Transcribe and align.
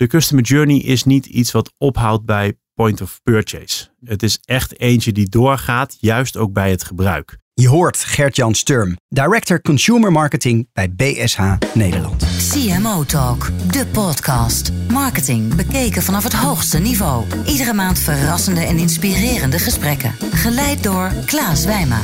de 0.00 0.06
customer 0.06 0.44
journey 0.44 0.76
is 0.76 1.04
niet 1.04 1.26
iets 1.26 1.50
wat 1.50 1.72
ophoudt 1.78 2.24
bij 2.24 2.54
point 2.74 3.00
of 3.00 3.20
purchase. 3.22 3.88
Het 4.04 4.22
is 4.22 4.38
echt 4.44 4.80
eentje 4.80 5.12
die 5.12 5.28
doorgaat, 5.28 5.96
juist 5.98 6.36
ook 6.36 6.52
bij 6.52 6.70
het 6.70 6.84
gebruik. 6.84 7.38
Je 7.54 7.68
hoort 7.68 7.98
Gert-Jan 7.98 8.54
Sturm, 8.54 8.96
Director 9.08 9.60
Consumer 9.60 10.12
Marketing 10.12 10.68
bij 10.72 10.92
BSH 10.94 11.52
Nederland. 11.74 12.26
CMO 12.52 13.04
Talk, 13.04 13.50
de 13.72 13.86
podcast. 13.86 14.72
Marketing 14.88 15.54
bekeken 15.54 16.02
vanaf 16.02 16.22
het 16.22 16.34
hoogste 16.34 16.78
niveau. 16.78 17.24
Iedere 17.46 17.72
maand 17.72 17.98
verrassende 17.98 18.60
en 18.60 18.78
inspirerende 18.78 19.58
gesprekken. 19.58 20.14
Geleid 20.32 20.82
door 20.82 21.12
Klaas 21.24 21.64
Wijma. 21.64 22.00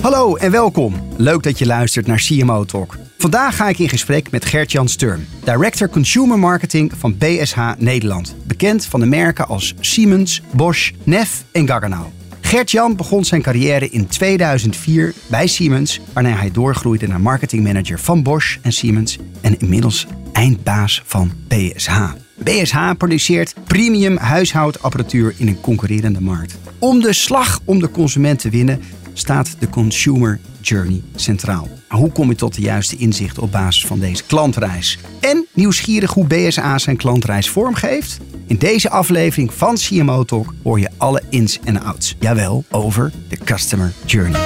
Hallo 0.00 0.36
en 0.36 0.50
welkom. 0.50 0.94
Leuk 1.16 1.42
dat 1.42 1.58
je 1.58 1.66
luistert 1.66 2.06
naar 2.06 2.18
CMO 2.26 2.64
Talk. 2.64 2.96
Vandaag 3.18 3.56
ga 3.56 3.68
ik 3.68 3.78
in 3.78 3.88
gesprek 3.88 4.30
met 4.30 4.44
Gert-Jan 4.44 4.88
Sturm, 4.88 5.26
Director 5.44 5.88
Consumer 5.88 6.38
Marketing 6.38 6.92
van 6.96 7.16
BSH 7.18 7.72
Nederland. 7.78 8.36
Bekend 8.44 8.84
van 8.84 9.00
de 9.00 9.06
merken 9.06 9.48
als 9.48 9.74
Siemens, 9.80 10.42
Bosch, 10.52 10.90
Neff 11.04 11.44
en 11.52 11.66
Gaggenau. 11.66 12.06
Gert-Jan 12.40 12.96
begon 12.96 13.24
zijn 13.24 13.42
carrière 13.42 13.88
in 13.88 14.06
2004 14.06 15.14
bij 15.26 15.46
Siemens, 15.46 16.00
waarna 16.12 16.30
hij 16.30 16.50
doorgroeide 16.50 17.06
naar 17.06 17.20
marketingmanager 17.20 17.98
van 17.98 18.22
Bosch 18.22 18.56
en 18.62 18.72
Siemens 18.72 19.18
en 19.40 19.58
inmiddels 19.58 20.06
eindbaas 20.32 21.02
van 21.06 21.32
BSH. 21.48 22.12
BSH 22.34 22.90
produceert 22.98 23.54
premium 23.64 24.16
huishoudapparatuur 24.16 25.34
in 25.36 25.48
een 25.48 25.60
concurrerende 25.60 26.20
markt. 26.20 26.58
Om 26.78 27.00
de 27.00 27.12
slag 27.12 27.60
om 27.64 27.80
de 27.80 27.90
consument 27.90 28.38
te 28.38 28.50
winnen 28.50 28.80
staat 29.18 29.56
de 29.58 29.68
consumer 29.68 30.40
journey 30.60 31.02
centraal. 31.14 31.68
Hoe 31.88 32.12
kom 32.12 32.28
je 32.28 32.34
tot 32.34 32.54
de 32.54 32.60
juiste 32.60 32.96
inzichten 32.96 33.42
op 33.42 33.52
basis 33.52 33.86
van 33.86 33.98
deze 33.98 34.24
klantreis? 34.24 34.98
En 35.20 35.46
nieuwsgierig 35.52 36.12
hoe 36.12 36.26
BSA 36.26 36.78
zijn 36.78 36.96
klantreis 36.96 37.50
vormgeeft? 37.50 38.18
In 38.46 38.56
deze 38.56 38.90
aflevering 38.90 39.52
van 39.54 39.74
CMO 39.76 40.24
Talk 40.24 40.54
hoor 40.62 40.80
je 40.80 40.88
alle 40.96 41.22
ins 41.28 41.58
en 41.64 41.82
outs. 41.82 42.16
Jawel, 42.18 42.64
over 42.70 43.12
de 43.28 43.36
customer 43.44 43.92
journey. 44.04 44.40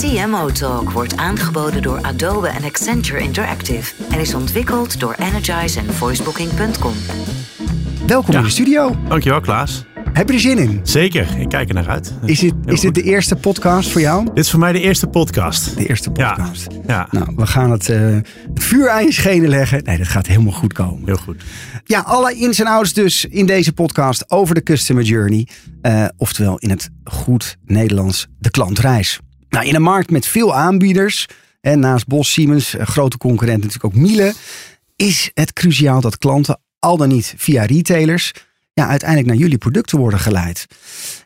CMO 0.00 0.50
Talk 0.50 0.90
wordt 0.90 1.16
aangeboden 1.16 1.82
door 1.82 1.98
Adobe 2.02 2.48
en 2.48 2.64
Accenture 2.64 3.20
Interactive 3.20 3.92
en 4.10 4.20
is 4.20 4.34
ontwikkeld 4.34 5.00
door 5.00 5.14
Energize 5.18 5.78
en 5.78 5.94
voicebooking.com. 5.94 6.94
Welkom 8.06 8.32
Ja. 8.32 8.38
in 8.38 8.44
de 8.44 8.50
studio. 8.50 8.96
Dankjewel 9.08 9.40
Klaas. 9.40 9.84
Heb 10.16 10.28
je 10.28 10.34
er 10.34 10.40
zin 10.40 10.58
in? 10.58 10.80
Zeker, 10.82 11.38
ik 11.38 11.48
kijk 11.48 11.68
er 11.68 11.74
naar 11.74 11.88
uit. 11.88 12.12
Is 12.24 12.38
dit, 12.38 12.54
Heel 12.64 12.74
is 12.74 12.80
dit 12.80 12.94
de 12.94 13.02
eerste 13.02 13.36
podcast 13.36 13.90
voor 13.90 14.00
jou? 14.00 14.24
Dit 14.24 14.44
is 14.44 14.50
voor 14.50 14.60
mij 14.60 14.72
de 14.72 14.80
eerste 14.80 15.06
podcast. 15.06 15.76
De 15.76 15.86
eerste 15.86 16.10
podcast. 16.10 16.66
Ja, 16.86 17.08
Nou, 17.10 17.32
we 17.36 17.46
gaan 17.46 17.70
het, 17.70 17.88
eh, 17.88 18.00
het 18.00 18.24
vuur 18.54 18.90
aan 18.90 19.04
je 19.04 19.12
schenen 19.12 19.48
leggen. 19.48 19.84
Nee, 19.84 19.98
dat 19.98 20.06
gaat 20.06 20.26
helemaal 20.26 20.52
goed 20.52 20.72
komen. 20.72 21.02
heel 21.04 21.16
goed. 21.16 21.42
Ja, 21.84 22.00
alle 22.00 22.34
ins 22.34 22.60
en 22.60 22.66
outs 22.66 22.92
dus 22.92 23.24
in 23.24 23.46
deze 23.46 23.72
podcast 23.72 24.30
over 24.30 24.54
de 24.54 24.62
customer 24.62 25.02
journey. 25.02 25.48
Eh, 25.82 26.04
oftewel 26.16 26.58
in 26.58 26.70
het 26.70 26.90
goed 27.04 27.56
Nederlands 27.64 28.26
de 28.38 28.50
klantreis. 28.50 29.20
Nou, 29.48 29.66
in 29.66 29.74
een 29.74 29.82
markt 29.82 30.10
met 30.10 30.26
veel 30.26 30.54
aanbieders, 30.54 31.26
en 31.60 31.78
naast 31.78 32.06
Bos, 32.06 32.32
Siemens, 32.32 32.78
een 32.78 32.86
grote 32.86 33.18
concurrent 33.18 33.62
natuurlijk 33.62 33.94
ook 33.94 34.02
Miele, 34.02 34.34
is 34.96 35.30
het 35.34 35.52
cruciaal 35.52 36.00
dat 36.00 36.18
klanten 36.18 36.60
al 36.78 36.96
dan 36.96 37.08
niet 37.08 37.34
via 37.36 37.64
retailers 37.64 38.32
ja, 38.80 38.88
uiteindelijk 38.88 39.28
naar 39.28 39.38
jullie 39.38 39.58
producten 39.58 39.98
worden 39.98 40.20
geleid. 40.20 40.66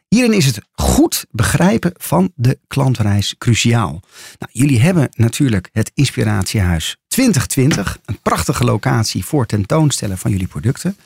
Hierin 0.09 0.33
is 0.33 0.47
het 0.47 0.61
goed 0.73 1.27
begrijpen 1.31 1.93
van 1.97 2.33
de 2.35 2.59
klantreis 2.67 3.35
cruciaal. 3.39 3.91
Nou, 4.39 4.53
jullie 4.53 4.81
hebben 4.81 5.09
natuurlijk 5.17 5.69
het 5.73 5.91
Inspiratiehuis 5.95 6.97
2020, 7.09 7.99
een 8.05 8.19
prachtige 8.23 8.65
locatie 8.65 9.25
voor 9.25 9.47
tentoonstellen 9.47 10.19
van 10.19 10.31
jullie 10.31 10.47
producten. 10.47 10.97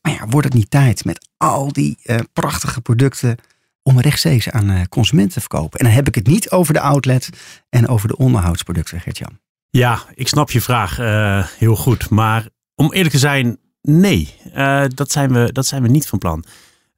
Maar 0.00 0.12
ja, 0.12 0.26
wordt 0.28 0.46
het 0.46 0.56
niet 0.56 0.70
tijd 0.70 1.04
met 1.04 1.28
al 1.36 1.72
die 1.72 1.98
eh, 2.02 2.18
prachtige 2.32 2.80
producten 2.80 3.36
om 3.82 4.00
rechtstreeks 4.00 4.50
aan 4.50 4.70
eh, 4.70 4.82
consumenten 4.88 5.32
te 5.32 5.40
verkopen? 5.40 5.78
En 5.78 5.84
dan 5.84 5.94
heb 5.94 6.08
ik 6.08 6.14
het 6.14 6.26
niet 6.26 6.50
over 6.50 6.72
de 6.74 6.80
outlet 6.80 7.28
en 7.68 7.88
over 7.88 8.08
de 8.08 8.16
onderhoudsproducten, 8.16 9.00
Gert-Jan. 9.00 9.38
Ja, 9.70 10.04
ik 10.14 10.28
snap 10.28 10.50
je 10.50 10.60
vraag 10.60 10.98
eh, 10.98 11.46
heel 11.58 11.76
goed. 11.76 12.10
Maar 12.10 12.48
om 12.74 12.92
eerlijk 12.92 13.14
te 13.14 13.18
zijn, 13.18 13.58
nee. 13.88 14.34
Eh, 14.52 14.84
dat, 14.88 15.10
zijn 15.12 15.32
we, 15.32 15.52
dat 15.52 15.66
zijn 15.66 15.82
we 15.82 15.88
niet 15.88 16.06
van 16.06 16.18
plan. 16.18 16.44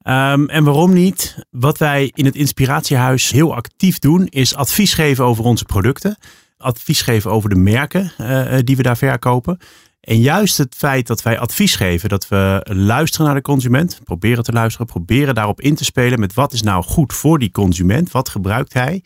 Ehm, 0.02 0.44
en 0.44 0.64
waarom 0.64 0.92
niet? 0.92 1.46
Wat 1.50 1.78
wij 1.78 2.10
in 2.14 2.24
het 2.24 2.34
Inspiratiehuis 2.34 3.30
heel 3.30 3.54
actief 3.54 3.98
doen, 3.98 4.26
is 4.26 4.54
advies 4.54 4.94
geven 4.94 5.24
over 5.24 5.44
onze 5.44 5.64
producten. 5.64 6.16
Advies 6.58 7.02
geven 7.02 7.30
over 7.30 7.48
de 7.48 7.56
merken 7.56 8.12
eh, 8.16 8.58
die 8.64 8.76
we 8.76 8.82
daar 8.82 8.96
verkopen. 8.96 9.58
En 10.00 10.20
juist 10.20 10.58
het 10.58 10.74
feit 10.74 11.06
dat 11.06 11.22
wij 11.22 11.38
advies 11.38 11.76
geven, 11.76 12.08
dat 12.08 12.28
we 12.28 12.66
luisteren 12.68 13.26
naar 13.26 13.34
de 13.34 13.42
consument, 13.42 14.00
proberen 14.04 14.44
te 14.44 14.52
luisteren, 14.52 14.86
proberen 14.86 15.34
daarop 15.34 15.60
in 15.60 15.74
te 15.74 15.84
spelen 15.84 16.20
met 16.20 16.34
wat 16.34 16.52
is 16.52 16.62
nou 16.62 16.84
goed 16.84 17.12
voor 17.12 17.38
die 17.38 17.50
consument, 17.50 18.10
wat 18.10 18.28
gebruikt 18.28 18.72
hij, 18.72 19.02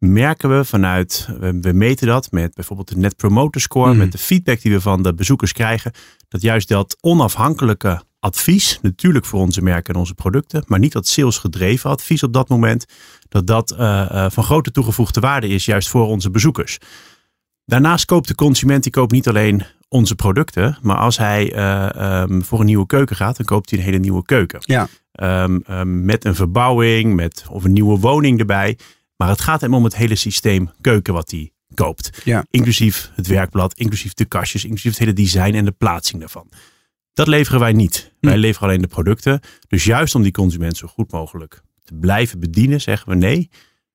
merken 0.00 0.56
we 0.58 0.64
vanuit, 0.64 1.28
we, 1.40 1.72
meten 1.72 2.06
dat 2.06 2.30
met 2.30 2.54
bijvoorbeeld 2.54 2.88
de 2.88 2.96
Net 2.96 3.16
Promoter 3.16 3.60
Score, 3.60 3.88
Mhm. 3.88 3.98
met 3.98 4.12
de 4.12 4.18
feedback 4.18 4.60
die 4.60 4.72
we 4.72 4.80
van 4.80 5.02
de 5.02 5.14
bezoekers 5.14 5.52
krijgen, 5.52 5.92
dat 6.28 6.42
juist 6.42 6.68
dat 6.68 6.96
onafhankelijke 7.00 8.02
advies, 8.18 8.78
natuurlijk 8.82 9.24
voor 9.24 9.40
onze 9.40 9.62
merken 9.62 9.94
en 9.94 10.00
onze 10.00 10.14
producten, 10.14 10.62
maar 10.66 10.78
niet 10.78 10.92
dat 10.92 11.06
salesgedreven 11.06 11.90
advies 11.90 12.22
op 12.22 12.32
dat 12.32 12.48
moment, 12.48 12.86
dat 13.28 13.46
dat 13.46 13.70
eh, 13.70 14.24
eh, 14.24 14.30
van 14.30 14.44
grote 14.44 14.70
toegevoegde 14.70 15.20
waarde 15.20 15.48
is, 15.48 15.64
juist 15.64 15.88
voor 15.88 16.06
onze 16.06 16.30
bezoekers. 16.30 16.78
Daarnaast 17.64 18.04
koopt 18.04 18.28
de 18.28 18.34
consument, 18.34 18.82
die 18.82 18.92
koopt 18.92 19.12
niet 19.12 19.28
alleen 19.28 19.64
onze 19.88 20.14
producten, 20.14 20.78
maar 20.82 20.96
als 20.96 21.18
hij 21.18 21.52
eh, 21.52 21.94
ehm, 21.94 22.40
voor 22.40 22.60
een 22.60 22.66
nieuwe 22.66 22.86
keuken 22.86 23.16
gaat, 23.16 23.36
dan 23.36 23.46
koopt 23.46 23.70
hij 23.70 23.78
een 23.78 23.84
hele 23.84 23.98
nieuwe 23.98 24.22
keuken. 24.24 24.58
Ja. 24.60 24.88
Ehm, 25.12 25.58
ehm, 25.64 26.04
met 26.04 26.24
een 26.24 26.34
verbouwing, 26.34 27.14
met, 27.14 27.44
of 27.50 27.64
een 27.64 27.72
nieuwe 27.72 27.98
woning 27.98 28.38
erbij. 28.38 28.78
Maar 29.20 29.28
het 29.28 29.40
gaat 29.40 29.60
hem 29.60 29.74
om 29.74 29.84
het 29.84 29.96
hele 29.96 30.14
systeem 30.14 30.70
keuken 30.80 31.14
wat 31.14 31.30
hij 31.30 31.52
koopt. 31.74 32.20
Ja. 32.24 32.44
Inclusief 32.50 33.10
het 33.14 33.26
werkblad, 33.26 33.74
inclusief 33.74 34.14
de 34.14 34.24
kastjes, 34.24 34.64
inclusief 34.64 34.90
het 34.90 35.00
hele 35.00 35.12
design 35.12 35.54
en 35.54 35.64
de 35.64 35.70
plaatsing 35.70 36.20
daarvan. 36.20 36.48
Dat 37.12 37.26
leveren 37.26 37.60
wij 37.60 37.72
niet. 37.72 38.12
Wij 38.20 38.36
leveren 38.36 38.68
alleen 38.68 38.80
de 38.80 38.86
producten. 38.86 39.40
Dus 39.68 39.84
juist 39.84 40.14
om 40.14 40.22
die 40.22 40.32
consument 40.32 40.76
zo 40.76 40.86
goed 40.86 41.12
mogelijk 41.12 41.62
te 41.84 41.94
blijven 41.94 42.40
bedienen, 42.40 42.80
zeggen 42.80 43.08
we 43.08 43.14
nee. 43.14 43.50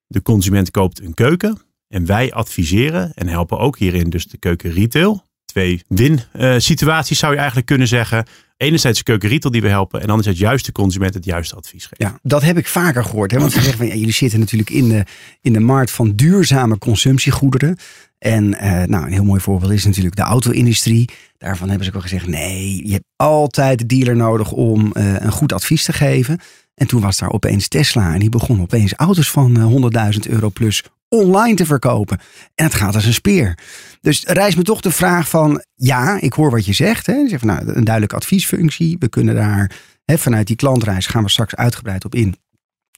De 0.07 0.21
consument 0.21 0.71
koopt 0.71 1.01
een 1.01 1.13
keuken 1.13 1.57
en 1.87 2.05
wij 2.05 2.33
adviseren 2.33 3.13
en 3.13 3.27
helpen 3.27 3.59
ook 3.59 3.77
hierin 3.77 4.09
dus 4.09 4.27
de 4.27 4.37
keuken 4.37 4.71
retail. 4.71 5.25
Twee 5.45 5.83
win-situaties 5.87 7.19
zou 7.19 7.31
je 7.31 7.37
eigenlijk 7.37 7.67
kunnen 7.67 7.87
zeggen. 7.87 8.25
Enerzijds 8.57 8.97
de 8.97 9.03
keuken 9.03 9.29
retail 9.29 9.51
die 9.51 9.61
we 9.61 9.67
helpen 9.67 10.01
en 10.01 10.07
anderzijds 10.07 10.39
juist 10.39 10.65
de 10.65 10.71
consument 10.71 11.13
het 11.13 11.25
juiste 11.25 11.55
advies 11.55 11.85
geven. 11.85 12.05
Ja, 12.05 12.19
dat 12.21 12.41
heb 12.41 12.57
ik 12.57 12.67
vaker 12.67 13.03
gehoord. 13.03 13.31
Hè? 13.31 13.39
Want 13.39 13.51
ze 13.51 13.59
zeggen 13.59 13.77
van, 13.77 13.87
ja, 13.87 13.95
jullie 13.95 14.13
zitten 14.13 14.39
natuurlijk 14.39 14.69
in 14.69 14.89
de, 14.89 15.03
in 15.41 15.53
de 15.53 15.59
markt 15.59 15.91
van 15.91 16.15
duurzame 16.15 16.77
consumptiegoederen. 16.77 17.77
En 18.17 18.59
eh, 18.59 18.83
nou, 18.83 19.05
een 19.05 19.11
heel 19.11 19.23
mooi 19.23 19.41
voorbeeld 19.41 19.71
is 19.71 19.85
natuurlijk 19.85 20.15
de 20.15 20.21
auto-industrie. 20.21 21.09
Daarvan 21.37 21.67
hebben 21.67 21.85
ze 21.85 21.91
ook 21.91 21.97
al 21.97 22.09
gezegd, 22.09 22.27
nee, 22.27 22.87
je 22.87 22.91
hebt 22.91 23.05
altijd 23.15 23.79
de 23.79 23.85
dealer 23.85 24.15
nodig 24.15 24.51
om 24.51 24.91
eh, 24.91 25.13
een 25.13 25.31
goed 25.31 25.53
advies 25.53 25.83
te 25.83 25.93
geven. 25.93 26.39
En 26.75 26.87
toen 26.87 27.01
was 27.01 27.17
daar 27.17 27.31
opeens 27.31 27.67
Tesla 27.67 28.13
en 28.13 28.19
die 28.19 28.29
begon 28.29 28.61
opeens 28.61 28.93
auto's 28.93 29.31
van 29.31 29.57
eh, 29.57 30.11
100.000 30.13 30.31
euro 30.31 30.49
plus 30.49 30.83
online 31.15 31.55
te 31.55 31.65
verkopen. 31.65 32.19
En 32.55 32.65
het 32.65 32.73
gaat 32.73 32.95
als 32.95 33.05
een 33.05 33.13
speer. 33.13 33.57
Dus 34.01 34.23
rijst 34.23 34.57
me 34.57 34.63
toch 34.63 34.81
de 34.81 34.91
vraag 34.91 35.29
van, 35.29 35.63
ja, 35.75 36.21
ik 36.21 36.33
hoor 36.33 36.51
wat 36.51 36.65
je 36.65 36.73
zegt. 36.73 37.05
Hè? 37.05 37.13
Je 37.13 37.29
zegt 37.29 37.45
van, 37.45 37.55
nou, 37.55 37.67
een 37.67 37.83
duidelijke 37.83 38.15
adviesfunctie. 38.15 38.95
We 38.99 39.09
kunnen 39.09 39.35
daar 39.35 39.71
hè, 40.05 40.17
vanuit 40.17 40.47
die 40.47 40.55
klantreis 40.55 41.07
gaan 41.07 41.23
we 41.23 41.29
straks 41.29 41.55
uitgebreid 41.55 42.05
op 42.05 42.15
in. 42.15 42.35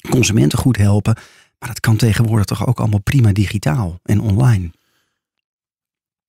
Consumenten 0.10 0.60
goed 0.60 0.78
helpen. 0.78 1.16
Maar 1.60 1.70
dat 1.70 1.80
kan 1.80 1.96
tegenwoordig 1.96 2.46
toch 2.46 2.68
ook 2.68 2.80
allemaal 2.80 3.02
prima 3.02 3.32
digitaal 3.32 4.00
en 4.04 4.22
online. 4.22 4.72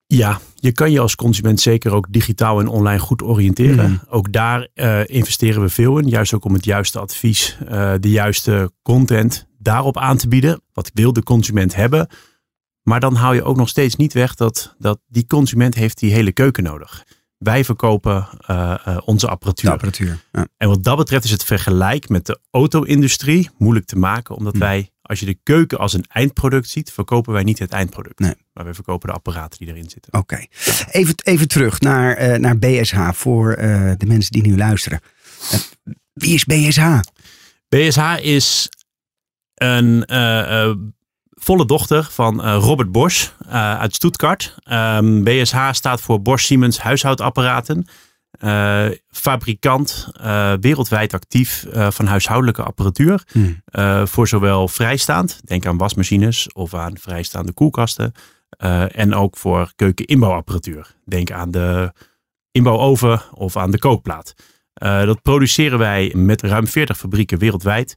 Ja, 0.07 0.41
je 0.55 0.73
kan 0.73 0.91
je 0.91 1.01
als 1.01 1.15
consument 1.15 1.61
zeker 1.61 1.93
ook 1.93 2.07
digitaal 2.11 2.61
en 2.61 2.67
online 2.67 2.99
goed 2.99 3.23
oriënteren. 3.23 3.91
Mhm. 3.91 4.15
Ook 4.15 4.33
daar 4.33 4.69
eh, 4.75 5.01
investeren 5.07 5.63
we 5.63 5.69
veel 5.69 5.99
in. 5.99 6.09
Juist 6.09 6.35
ook 6.35 6.45
om 6.45 6.53
het 6.53 6.65
juiste 6.65 6.99
advies, 6.99 7.59
eh, 7.69 7.93
de 8.01 8.11
juiste 8.11 8.73
content 8.83 9.48
daarop 9.59 9.99
aan 9.99 10.17
te 10.17 10.29
bieden. 10.29 10.61
Wat 10.73 10.91
wil 10.95 11.13
de 11.13 11.23
consument 11.23 11.75
hebben? 11.75 12.09
Maar 12.83 13.01
dan 13.01 13.15
hou 13.15 13.35
je 13.35 13.43
ook 13.43 13.57
nog 13.57 13.69
steeds 13.69 13.97
niet 13.97 14.13
weg 14.13 14.35
dat, 14.35 14.75
dat 14.79 15.01
die 15.07 15.27
consument 15.27 15.75
heeft 15.75 15.99
die 15.99 16.13
hele 16.13 16.33
keuken 16.33 16.63
nodig. 16.63 17.05
Wij 17.39 17.65
verkopen 17.65 18.29
eh, 18.47 18.75
eh, 18.85 18.97
onze 19.05 19.29
apparatuur. 19.29 19.69
De 19.69 19.75
apparatuur. 19.75 20.25
Ja. 20.33 20.47
En 20.57 20.69
wat 20.69 20.85
dat 20.85 20.97
betreft 20.97 21.25
is 21.25 21.31
het 21.31 21.45
vergelijk 21.45 22.09
met 22.09 22.27
de 22.27 22.41
auto-industrie 22.51 23.51
moeilijk 23.59 23.87
te 23.87 23.99
maken. 23.99 24.35
Omdat 24.35 24.53
Hm. 24.53 24.59
wij, 24.59 24.91
als 25.03 25.21
je 25.21 25.27
de 25.27 25.39
keuken 25.43 25.79
als 25.79 25.93
een 25.93 26.05
eindproduct 26.09 26.69
ziet, 26.69 26.93
verkopen 26.93 27.33
wij 27.33 27.43
niet 27.43 27.59
het 27.59 27.71
eindproduct. 27.71 28.19
Nee. 28.19 28.35
Maar 28.53 28.65
wij 28.65 28.75
verkopen 28.75 29.09
de 29.09 29.15
apparaten 29.15 29.59
die 29.59 29.69
erin 29.69 29.91
zitten. 29.91 30.13
Oké. 30.15 30.45
Even, 30.91 31.15
even 31.23 31.49
terug 31.49 31.81
naar, 31.81 32.15
eh, 32.15 32.39
naar 32.39 32.59
BSH 32.59 33.11
voor 33.13 33.57
de 33.99 34.07
mensen 34.07 34.33
die 34.33 34.43
nu 34.43 34.57
luisteren. 34.57 35.01
Wie 36.13 36.35
is 36.35 36.45
BSH? 36.45 37.01
BSH 37.69 38.19
is 38.21 38.69
een 39.59 40.05
eh, 40.05 40.63
eh, 40.63 40.77
volle 41.31 41.67
dochter 41.67 42.09
van 42.11 42.47
uh, 42.47 42.57
Robert 42.61 42.93
Bosch 42.93 43.31
uh, 43.47 43.79
uit 43.79 43.95
Stuttgart. 43.95 44.55
Um, 44.73 45.25
BSH 45.25 45.73
staat 45.73 46.01
voor 46.01 46.23
Bosch 46.23 46.45
Siemens 46.45 46.79
huishoudapparaten. 46.79 47.87
Uh, 48.45 48.87
fabrikant, 49.11 50.09
wereldwijd 50.61 51.15
actief 51.15 51.67
van 51.73 52.07
huishoudelijke 52.07 52.63
apparatuur. 52.63 53.23
Hmm. 53.33 53.63
voor 54.07 54.29
zowel 54.29 54.69
vrijstaand, 54.69 55.41
denk 55.45 55.67
aan 55.67 55.77
wasmachines 55.77 56.53
of 56.53 56.75
aan 56.75 56.99
vrijstaande 56.99 57.53
koelkasten. 57.53 58.13
en 58.89 59.15
ook 59.15 59.37
voor 59.37 59.73
keukeninbouwapparatuur. 59.77 60.95
Denk 61.05 61.31
aan 61.31 61.51
de 61.51 61.93
inbouwoven 62.51 63.23
of 63.33 63.57
aan 63.57 63.71
de 63.71 63.79
kookplaat. 63.79 64.35
dat 64.81 65.23
produceren 65.23 65.79
wij 65.79 66.13
met 66.17 66.43
ruim 66.43 66.67
40 66.67 66.99
fabrieken 66.99 67.39
wereldwijd. 67.39 67.97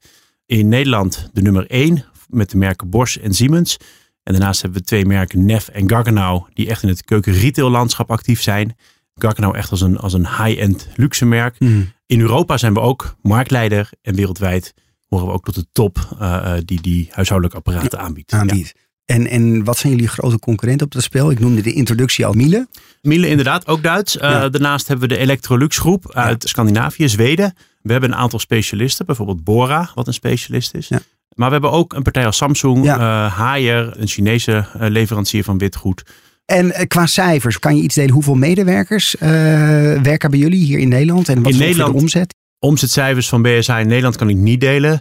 In 0.51 0.67
Nederland 0.67 1.29
de 1.33 1.41
nummer 1.41 1.67
1 1.67 2.05
met 2.29 2.49
de 2.49 2.57
merken 2.57 2.89
Bosch 2.89 3.17
en 3.17 3.33
Siemens. 3.33 3.77
En 4.23 4.33
daarnaast 4.33 4.61
hebben 4.61 4.79
we 4.79 4.85
twee 4.85 5.05
merken 5.05 5.45
Nef 5.45 5.67
en 5.67 5.89
Gaggenau 5.89 6.43
die 6.53 6.69
echt 6.69 6.83
in 6.83 6.89
het 6.89 7.03
keuken 7.03 7.69
landschap 7.69 8.11
actief 8.11 8.41
zijn. 8.41 8.75
Gaggenau 9.15 9.57
echt 9.57 9.71
als 9.71 9.81
een, 9.81 9.97
als 9.97 10.13
een 10.13 10.27
high-end 10.27 10.87
luxe 10.95 11.25
merk. 11.25 11.59
Mhm. 11.59 11.81
In 12.05 12.19
Europa 12.19 12.57
zijn 12.57 12.73
we 12.73 12.79
ook 12.79 13.15
marktleider 13.21 13.89
en 14.01 14.15
wereldwijd 14.15 14.73
horen 15.07 15.25
we 15.25 15.31
ook 15.31 15.45
tot 15.45 15.55
de 15.55 15.65
top 15.71 16.17
uh, 16.21 16.53
die 16.65 16.81
die 16.81 17.09
huishoudelijke 17.11 17.59
apparaten 17.59 17.99
aanbiedt. 17.99 18.31
aanbiedt. 18.31 18.73
En, 19.05 19.27
en 19.27 19.63
wat 19.63 19.77
zijn 19.77 19.93
jullie 19.93 20.07
grote 20.07 20.39
concurrenten 20.39 20.85
op 20.85 20.91
dat 20.91 21.03
spel? 21.03 21.31
Ik 21.31 21.39
noemde 21.39 21.61
de 21.61 21.73
introductie 21.73 22.25
al 22.25 22.33
Miele. 22.33 22.67
Miele 23.01 23.27
inderdaad, 23.27 23.67
ook 23.67 23.83
Duits. 23.83 24.15
Uh, 24.15 24.21
Daarnaast 24.21 24.87
hebben 24.87 25.07
we 25.09 25.15
de 25.15 25.19
Electrolux 25.19 25.77
groep 25.77 26.11
uit 26.13 26.43
Scandinavië, 26.47 27.09
Zweden. 27.09 27.53
We 27.83 27.91
hebben 27.91 28.11
een 28.11 28.17
aantal 28.17 28.39
specialisten, 28.39 29.05
bijvoorbeeld 29.05 29.43
Bora, 29.43 29.91
wat 29.95 30.07
een 30.07 30.13
specialist 30.13 30.73
is. 30.73 30.89
Maar 31.35 31.47
we 31.47 31.53
hebben 31.53 31.71
ook 31.71 31.93
een 31.93 32.03
partij 32.03 32.25
als 32.25 32.37
Samsung, 32.37 32.83
ja. 32.83 32.97
uh, 32.97 33.33
Haier, 33.33 33.93
een 33.99 34.07
Chinese 34.07 34.51
uh, 34.51 34.89
leverancier 34.89 35.43
van 35.43 35.57
witgoed. 35.57 36.03
En 36.45 36.65
uh, 36.65 36.79
qua 36.87 37.05
cijfers, 37.05 37.59
kan 37.59 37.75
je 37.75 37.81
iets 37.81 37.95
delen? 37.95 38.13
Hoeveel 38.13 38.35
medewerkers 38.35 39.15
werken 39.19 40.29
bij 40.29 40.39
jullie 40.39 40.65
hier 40.65 40.79
in 40.79 40.89
Nederland? 40.89 41.29
En 41.29 41.43
wat 41.43 41.53
in 41.53 41.61
is 41.61 41.75
de 41.75 41.93
omzet? 41.93 42.35
Omzetcijfers 42.59 43.29
van 43.29 43.41
BSA 43.41 43.79
in 43.79 43.87
Nederland 43.87 44.15
kan 44.15 44.29
ik 44.29 44.35
niet 44.35 44.61
delen. 44.61 44.99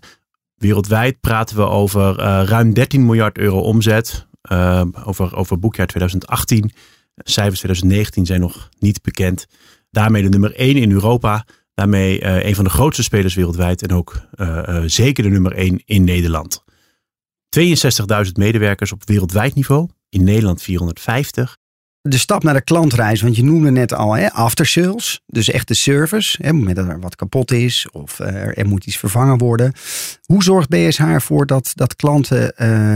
Wereldwijd 0.55 1.21
praten 1.21 1.57
we 1.57 1.63
over 1.63 2.15
ruim 2.45 2.75
13 2.75 3.07
miljard 3.07 3.39
euro 3.39 3.59
omzet. 3.59 4.27
over, 5.05 5.37
over 5.37 5.59
boekjaar 5.59 5.87
2018. 5.87 6.73
Cijfers 7.17 7.59
2019 7.59 8.27
zijn 8.27 8.41
nog 8.41 8.69
niet 8.79 9.03
bekend. 9.03 9.47
Daarmee 9.91 10.23
de 10.23 10.29
nummer 10.29 10.55
1 10.55 10.77
in 10.77 10.91
Europa. 10.93 11.45
Daarmee 11.81 12.23
uh, 12.23 12.45
een 12.45 12.55
van 12.55 12.65
de 12.65 12.71
grootste 12.71 13.03
spelers 13.03 13.35
wereldwijd 13.35 13.83
en 13.83 13.93
ook 13.93 14.21
uh, 14.35 14.63
uh, 14.69 14.83
zeker 14.87 15.23
de 15.23 15.29
nummer 15.29 15.53
1 15.53 15.83
in 15.85 16.05
Nederland. 16.05 16.65
62.000 18.25 18.33
medewerkers 18.33 18.93
op 18.93 19.03
wereldwijd 19.05 19.55
niveau, 19.55 19.89
in 20.09 20.25
Nederland 20.25 20.63
450. 20.63 21.57
De 22.01 22.19
stap 22.19 22.43
naar 22.43 22.55
de 22.55 22.63
klantreis, 22.63 23.21
want 23.21 23.37
je 23.37 23.45
noemde 23.45 23.71
net 23.71 23.93
al 23.93 24.13
hè, 24.13 24.33
aftersales, 24.33 25.21
dus 25.27 25.51
echt 25.51 25.69
de 25.69 25.75
service, 25.75 26.37
hè, 26.43 26.49
op 26.49 26.55
het 26.55 26.59
moment 26.59 26.77
dat 26.77 26.89
er 26.89 27.01
wat 27.01 27.17
kapot 27.17 27.51
is 27.51 27.89
of 27.91 28.19
er 28.19 28.67
moet 28.67 28.87
iets 28.87 28.97
vervangen 28.97 29.39
worden. 29.39 29.73
Hoe 30.23 30.43
zorgt 30.43 30.69
BSH 30.69 31.01
ervoor 31.01 31.47
dat, 31.47 31.73
dat 31.75 31.97
klanten 31.97 32.53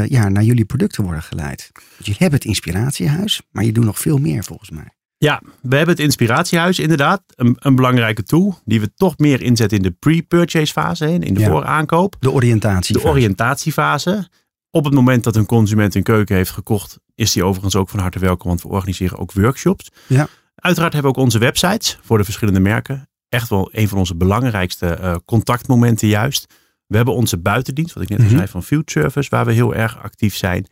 ja, 0.09 0.29
naar 0.29 0.43
jullie 0.43 0.65
producten 0.65 1.05
worden 1.05 1.23
geleid? 1.23 1.71
Want 1.75 2.07
je 2.07 2.15
hebt 2.19 2.33
het 2.33 2.45
inspiratiehuis, 2.45 3.43
maar 3.51 3.65
je 3.65 3.73
doet 3.73 3.85
nog 3.85 3.99
veel 3.99 4.19
meer 4.19 4.45
volgens 4.45 4.71
mij. 4.71 4.95
Ja, 5.25 5.43
we 5.63 5.77
hebben 5.77 5.95
het 5.95 6.05
inspiratiehuis 6.05 6.79
inderdaad. 6.79 7.23
Een, 7.35 7.57
een 7.59 7.75
belangrijke 7.75 8.23
tool 8.23 8.59
die 8.65 8.81
we 8.81 8.95
toch 8.95 9.19
meer 9.19 9.43
inzetten 9.43 9.77
in 9.77 9.83
de 9.83 9.91
pre-purchase 9.91 10.73
fase, 10.73 11.13
in 11.13 11.35
de 11.35 11.41
ja, 11.41 11.49
vooraankoop. 11.49 12.17
De 12.21 12.31
oriëntatiefase. 12.31 13.07
De 13.07 13.13
oriëntatiefase. 13.13 14.29
Op 14.71 14.85
het 14.85 14.95
moment 14.95 15.25
dat 15.25 15.37
een 15.37 15.47
consument 15.47 15.95
een 15.95 16.03
keuken 16.03 16.37
heeft 16.37 16.51
gekocht, 16.51 16.99
is 17.15 17.33
die 17.33 17.45
overigens 17.45 17.77
ook 17.77 17.89
van 17.89 18.01
harte 18.01 18.19
welkom, 18.19 18.49
want 18.49 18.63
we 18.63 18.69
organiseren 18.69 19.19
ook 19.19 19.33
workshops. 19.33 19.91
Ja. 20.07 20.29
Uiteraard 20.55 20.93
hebben 20.93 21.13
we 21.13 21.19
ook 21.19 21.25
onze 21.25 21.39
websites 21.39 21.99
voor 22.03 22.19
de 22.19 22.25
verschillende 22.25 22.61
merken. 22.61 23.09
Echt 23.29 23.49
wel 23.49 23.69
een 23.73 23.89
van 23.89 23.99
onze 23.99 24.17
belangrijkste 24.17 24.99
uh, 25.01 25.17
contactmomenten 25.25 26.09
juist. 26.09 26.55
We 26.87 26.97
hebben 26.97 27.15
onze 27.15 27.39
buitendienst, 27.39 27.95
wat 27.95 28.03
ik 28.03 28.09
net 28.09 28.19
mm 28.19 28.27
-hmm. 28.27 28.37
zei 28.37 28.49
van 28.49 28.63
Field 28.63 28.91
Service, 28.91 29.31
waar 29.31 29.45
we 29.45 29.53
heel 29.53 29.75
erg 29.75 30.03
actief 30.03 30.37
zijn. 30.37 30.67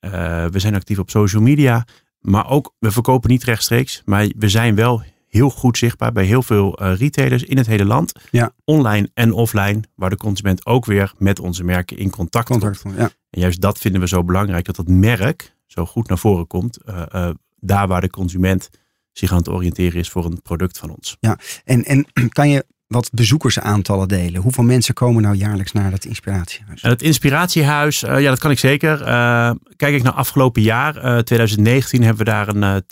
Uh, 0.00 0.10
we 0.46 0.58
zijn 0.58 0.74
actief 0.74 0.98
op 0.98 1.10
social 1.10 1.42
media. 1.42 1.84
Maar 2.28 2.50
ook, 2.50 2.74
we 2.78 2.90
verkopen 2.90 3.30
niet 3.30 3.44
rechtstreeks, 3.44 4.02
maar 4.04 4.28
we 4.36 4.48
zijn 4.48 4.74
wel 4.74 5.02
heel 5.26 5.50
goed 5.50 5.78
zichtbaar 5.78 6.12
bij 6.12 6.24
heel 6.24 6.42
veel 6.42 6.82
uh, 6.82 6.96
retailers 6.96 7.42
in 7.42 7.56
het 7.56 7.66
hele 7.66 7.84
land. 7.84 8.12
Ja. 8.30 8.52
Online 8.64 9.10
en 9.14 9.32
offline, 9.32 9.80
waar 9.94 10.10
de 10.10 10.16
consument 10.16 10.66
ook 10.66 10.84
weer 10.84 11.12
met 11.18 11.40
onze 11.40 11.64
merken 11.64 11.98
in 11.98 12.10
contact, 12.10 12.48
contact 12.48 12.82
komt. 12.82 12.96
Ja. 12.96 13.10
En 13.30 13.40
juist 13.40 13.60
dat 13.60 13.78
vinden 13.78 14.00
we 14.00 14.08
zo 14.08 14.24
belangrijk, 14.24 14.64
dat 14.64 14.76
dat 14.76 14.88
merk 14.88 15.56
zo 15.66 15.86
goed 15.86 16.08
naar 16.08 16.18
voren 16.18 16.46
komt. 16.46 16.78
Uh, 16.86 17.02
uh, 17.14 17.30
daar 17.60 17.88
waar 17.88 18.00
de 18.00 18.10
consument 18.10 18.70
zich 19.12 19.30
aan 19.30 19.38
het 19.38 19.48
oriënteren 19.48 20.00
is 20.00 20.10
voor 20.10 20.24
een 20.24 20.42
product 20.42 20.78
van 20.78 20.90
ons. 20.90 21.16
Ja, 21.20 21.38
en, 21.64 21.84
en 21.84 22.06
kan 22.28 22.48
je 22.48 22.64
wat 22.88 23.10
bezoekersaantallen 23.12 24.08
delen. 24.08 24.40
Hoeveel 24.40 24.64
mensen 24.64 24.94
komen 24.94 25.22
nou 25.22 25.34
jaarlijks 25.34 25.72
naar 25.72 25.92
het 25.92 26.04
Inspiratiehuis? 26.04 26.82
Het 26.82 27.02
Inspiratiehuis, 27.02 28.02
uh, 28.02 28.20
ja, 28.20 28.28
dat 28.28 28.38
kan 28.38 28.50
ik 28.50 28.58
zeker. 28.58 29.00
Uh, 29.00 29.50
kijk 29.76 29.94
ik 29.94 30.02
naar 30.02 30.12
afgelopen 30.12 30.62
jaar, 30.62 30.96
uh, 30.96 31.18
eh, 31.18 31.24
2019, 31.24 32.02
hebben 32.02 32.24
we 32.24 32.30
daar 32.30 32.48
een 32.48 32.82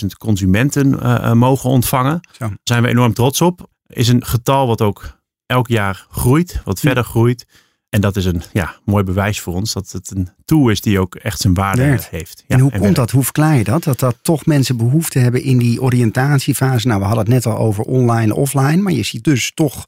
32.000 0.00 0.06
consumenten 0.18 1.38
mogen 1.38 1.70
ontvangen. 1.70 2.20
Zo. 2.32 2.38
Daar 2.38 2.58
zijn 2.62 2.82
we 2.82 2.88
enorm 2.88 3.14
trots 3.14 3.40
op. 3.40 3.70
Is 3.86 4.08
een 4.08 4.24
getal 4.24 4.66
wat 4.66 4.80
ook 4.80 5.18
elk 5.46 5.68
jaar 5.68 6.06
groeit, 6.10 6.60
wat 6.64 6.80
verder 6.80 7.04
groeit. 7.04 7.46
En 7.88 8.00
dat 8.00 8.16
is 8.16 8.24
een 8.24 8.42
ja, 8.52 8.76
mooi 8.84 9.04
bewijs 9.04 9.40
voor 9.40 9.54
ons 9.54 9.72
dat 9.72 9.90
het 9.90 10.10
een 10.10 10.28
tool 10.44 10.68
is 10.68 10.80
die 10.80 11.00
ook 11.00 11.14
echt 11.14 11.40
zijn 11.40 11.54
waarde 11.54 11.82
heeft. 12.10 12.44
Ja, 12.46 12.56
en 12.56 12.60
hoe 12.60 12.78
komt 12.78 12.96
dat? 12.96 13.10
Hoe 13.10 13.24
verklaar 13.24 13.56
je 13.56 13.64
dat? 13.64 13.84
Dat 13.84 13.98
dat 13.98 14.16
toch 14.22 14.46
mensen 14.46 14.76
behoefte 14.76 15.18
hebben 15.18 15.42
in 15.42 15.58
die 15.58 15.82
oriëntatiefase. 15.82 16.86
Nou, 16.86 17.00
we 17.00 17.06
hadden 17.06 17.24
het 17.24 17.32
net 17.32 17.46
al 17.46 17.58
over 17.58 17.84
online, 17.84 18.34
offline. 18.34 18.76
Maar 18.76 18.92
je 18.92 19.02
ziet 19.02 19.24
dus 19.24 19.52
toch 19.54 19.84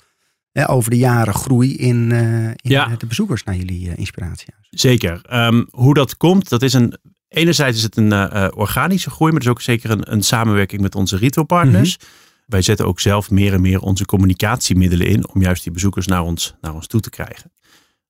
hè, 0.53 0.71
over 0.71 0.91
de 0.91 0.97
jaren 0.97 1.35
groei 1.35 1.77
in, 1.77 2.11
uh, 2.11 2.45
in 2.45 2.57
ja. 2.63 2.97
de 2.99 3.07
bezoekers 3.07 3.45
naar 3.45 3.57
jullie 3.57 3.87
uh, 3.87 3.93
inspiratiehuis. 3.97 4.67
Zeker. 4.71 5.21
Um, 5.33 5.69
hoe 5.71 5.95
dat 5.95 6.17
komt, 6.17 6.49
dat 6.49 6.63
is 6.63 6.73
een. 6.73 6.97
Enerzijds 7.29 7.77
is 7.77 7.83
het 7.83 7.97
een 7.97 8.13
uh, 8.13 8.49
organische 8.55 9.11
groei, 9.11 9.33
maar 9.33 9.41
het 9.41 9.49
is 9.49 9.55
ook 9.55 9.63
zeker 9.63 9.91
een, 9.91 10.13
een 10.13 10.23
samenwerking 10.23 10.81
met 10.81 10.95
onze 10.95 11.17
retailpartners. 11.17 11.99
Mm 11.99 12.07
Wij 12.47 12.63
zetten 12.63 12.87
ook 12.87 13.01
zelf 13.01 13.31
meer 13.31 13.53
en 13.53 13.61
meer 13.61 13.81
onze 13.81 14.05
communicatiemiddelen 14.05 15.07
in 15.07 15.29
om 15.29 15.43
juist 15.43 15.63
die 15.63 15.73
bezoekers 15.73 16.07
naar 16.07 16.23
ons, 16.23 16.55
naar 16.61 16.75
ons 16.75 16.87
toe 16.87 17.01
te 17.01 17.11
krijgen. 17.11 17.53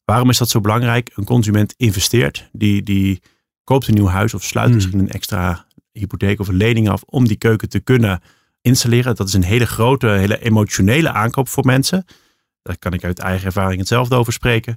Waarom 0.08 0.30
is 0.30 0.38
dat 0.38 0.48
zo 0.48 0.60
belangrijk? 0.60 1.10
Een 1.14 1.24
consument 1.24 1.74
investeert, 1.76 2.48
die, 2.52 2.82
die 2.82 3.22
koopt 3.64 3.88
een 3.88 3.94
nieuw 3.94 4.06
huis 4.06 4.34
of 4.34 4.42
sluit 4.42 4.66
hmm. 4.66 4.74
misschien 4.74 4.98
een 4.98 5.10
extra 5.10 5.66
hypotheek 5.92 6.40
of 6.40 6.48
een 6.48 6.56
lening 6.56 6.88
af 6.88 7.02
om 7.02 7.26
die 7.26 7.36
keuken 7.36 7.68
te 7.68 7.80
kunnen 7.80 8.20
installeren. 8.60 9.16
Dat 9.16 9.28
is 9.28 9.34
een 9.34 9.44
hele 9.44 9.66
grote, 9.66 10.06
hele 10.06 10.40
emotionele 10.40 11.12
aankoop 11.12 11.48
voor 11.48 11.64
mensen. 11.64 12.04
Daar 12.62 12.78
kan 12.78 12.92
ik 12.92 13.04
uit 13.04 13.18
eigen 13.18 13.46
ervaring 13.46 13.78
hetzelfde 13.78 14.16
over 14.16 14.32
spreken. 14.32 14.76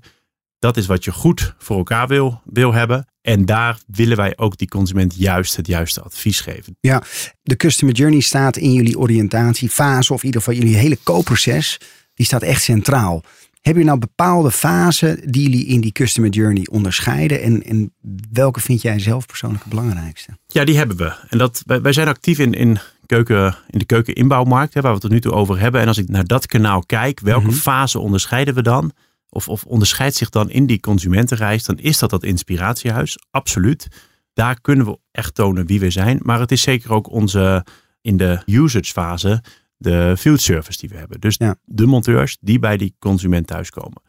Dat 0.59 0.77
is 0.77 0.85
wat 0.85 1.03
je 1.03 1.11
goed 1.11 1.55
voor 1.57 1.77
elkaar 1.77 2.07
wil, 2.07 2.41
wil 2.45 2.73
hebben. 2.73 3.07
En 3.21 3.45
daar 3.45 3.79
willen 3.87 4.17
wij 4.17 4.37
ook 4.37 4.57
die 4.57 4.67
consument 4.67 5.15
juist 5.15 5.55
het 5.55 5.67
juiste 5.67 6.01
advies 6.01 6.39
geven. 6.39 6.77
Ja, 6.79 7.03
de 7.41 7.55
customer 7.55 7.95
journey 7.95 8.21
staat 8.21 8.57
in 8.57 8.73
jullie 8.73 8.99
oriëntatiefase, 8.99 10.13
of 10.13 10.19
in 10.19 10.25
ieder 10.25 10.41
geval 10.41 10.59
jullie 10.59 10.75
hele 10.75 10.97
koopproces. 11.03 11.79
Die 12.13 12.25
staat 12.25 12.41
echt 12.41 12.61
centraal. 12.63 13.23
Heb 13.61 13.75
je 13.75 13.83
nou 13.83 13.99
bepaalde 13.99 14.51
fasen 14.51 15.31
die 15.31 15.41
jullie 15.41 15.65
in 15.65 15.81
die 15.81 15.91
customer 15.91 16.29
journey 16.29 16.67
onderscheiden? 16.71 17.41
En, 17.41 17.63
en 17.63 17.93
welke 18.31 18.59
vind 18.59 18.81
jij 18.81 18.99
zelf 18.99 19.25
persoonlijk 19.25 19.63
het 19.63 19.73
belangrijkste? 19.73 20.37
Ja, 20.47 20.63
die 20.63 20.77
hebben 20.77 20.97
we. 20.97 21.13
En 21.29 21.37
dat, 21.37 21.63
wij, 21.65 21.81
wij 21.81 21.93
zijn 21.93 22.07
actief 22.07 22.39
in, 22.39 22.53
in, 22.53 22.79
keuken, 23.05 23.55
in 23.69 23.79
de 23.79 23.85
keukeninbouwmarkt, 23.85 24.73
hè, 24.73 24.81
waar 24.81 24.91
we 24.91 24.97
het 24.97 25.05
tot 25.05 25.11
nu 25.11 25.21
toe 25.21 25.31
over 25.31 25.59
hebben. 25.59 25.81
En 25.81 25.87
als 25.87 25.97
ik 25.97 26.09
naar 26.09 26.25
dat 26.25 26.45
kanaal 26.45 26.85
kijk, 26.85 27.19
welke 27.19 27.45
mm 27.45 27.51
fase 27.51 27.99
onderscheiden 27.99 28.53
we 28.53 28.61
dan? 28.61 28.91
Of, 29.29 29.47
of 29.47 29.63
onderscheidt 29.63 30.15
zich 30.15 30.29
dan 30.29 30.49
in 30.49 30.65
die 30.65 30.79
consumentenreis? 30.79 31.63
Dan 31.63 31.77
is 31.77 31.99
dat 31.99 32.09
dat 32.09 32.23
inspiratiehuis, 32.23 33.17
absoluut. 33.31 33.87
Daar 34.33 34.61
kunnen 34.61 34.85
we 34.85 34.97
echt 35.11 35.35
tonen 35.35 35.65
wie 35.65 35.79
we 35.79 35.89
zijn. 35.89 36.19
Maar 36.21 36.39
het 36.39 36.51
is 36.51 36.61
zeker 36.61 36.91
ook 36.91 37.09
onze 37.09 37.65
in 38.01 38.17
de 38.17 38.41
usage 38.45 38.91
fase 38.91 39.43
de 39.81 40.15
field 40.17 40.41
service 40.41 40.79
die 40.79 40.89
we 40.89 40.95
hebben. 40.95 41.19
Dus 41.19 41.37
de 41.65 41.85
monteurs 41.85 42.37
die 42.41 42.59
bij 42.59 42.77
die 42.77 42.95
consument 42.99 43.47
thuiskomen. 43.47 44.01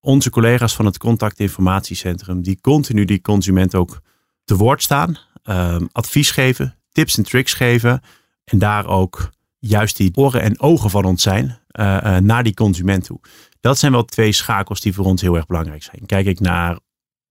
Onze 0.00 0.30
collega's 0.30 0.74
van 0.74 0.84
het 0.84 0.98
contactinformatiecentrum, 0.98 2.42
die 2.42 2.60
continu 2.60 3.04
die 3.04 3.20
consument 3.20 3.74
ook 3.74 4.00
te 4.44 4.56
woord 4.56 4.82
staan, 4.82 5.18
um, 5.44 5.88
advies 5.92 6.30
geven, 6.30 6.76
tips 6.92 7.16
en 7.16 7.22
tricks 7.22 7.52
geven. 7.52 8.00
En 8.44 8.58
daar 8.58 8.86
ook 8.86 9.30
juist 9.58 9.96
die 9.96 10.16
oren 10.16 10.42
en 10.42 10.60
ogen 10.60 10.90
van 10.90 11.04
ons 11.04 11.22
zijn 11.22 11.44
uh, 11.44 12.00
uh, 12.04 12.16
naar 12.16 12.42
die 12.42 12.54
consument 12.54 13.04
toe. 13.04 13.20
Dat 13.60 13.78
zijn 13.78 13.92
wel 13.92 14.04
twee 14.04 14.32
schakels 14.32 14.80
die 14.80 14.94
voor 14.94 15.04
ons 15.04 15.22
heel 15.22 15.36
erg 15.36 15.46
belangrijk 15.46 15.82
zijn. 15.82 16.06
Kijk 16.06 16.26
ik 16.26 16.40
naar 16.40 16.78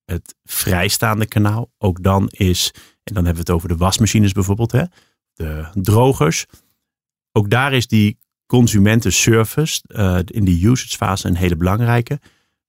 het 0.06 0.36
vrijstaande 0.44 1.26
kanaal, 1.26 1.72
ook 1.78 2.04
dan 2.04 2.28
is, 2.30 2.72
en 3.04 3.14
dan 3.14 3.26
hebben 3.26 3.46
we 3.46 3.52
het 3.52 3.58
over 3.58 3.68
de 3.68 3.78
wasmachines 3.78 4.32
bijvoorbeeld, 4.32 4.72
hè, 4.72 4.84
de 5.34 5.66
drogers 5.74 6.46
ook 7.32 7.50
daar 7.50 7.74
is 7.74 7.88
die 7.88 8.18
consumentenservice 8.46 9.82
uh, 9.88 10.20
in 10.26 10.46
die 10.46 10.68
usage 10.68 10.98
fase 10.98 11.28
een 11.28 11.36
hele 11.36 11.56
belangrijke. 11.56 12.20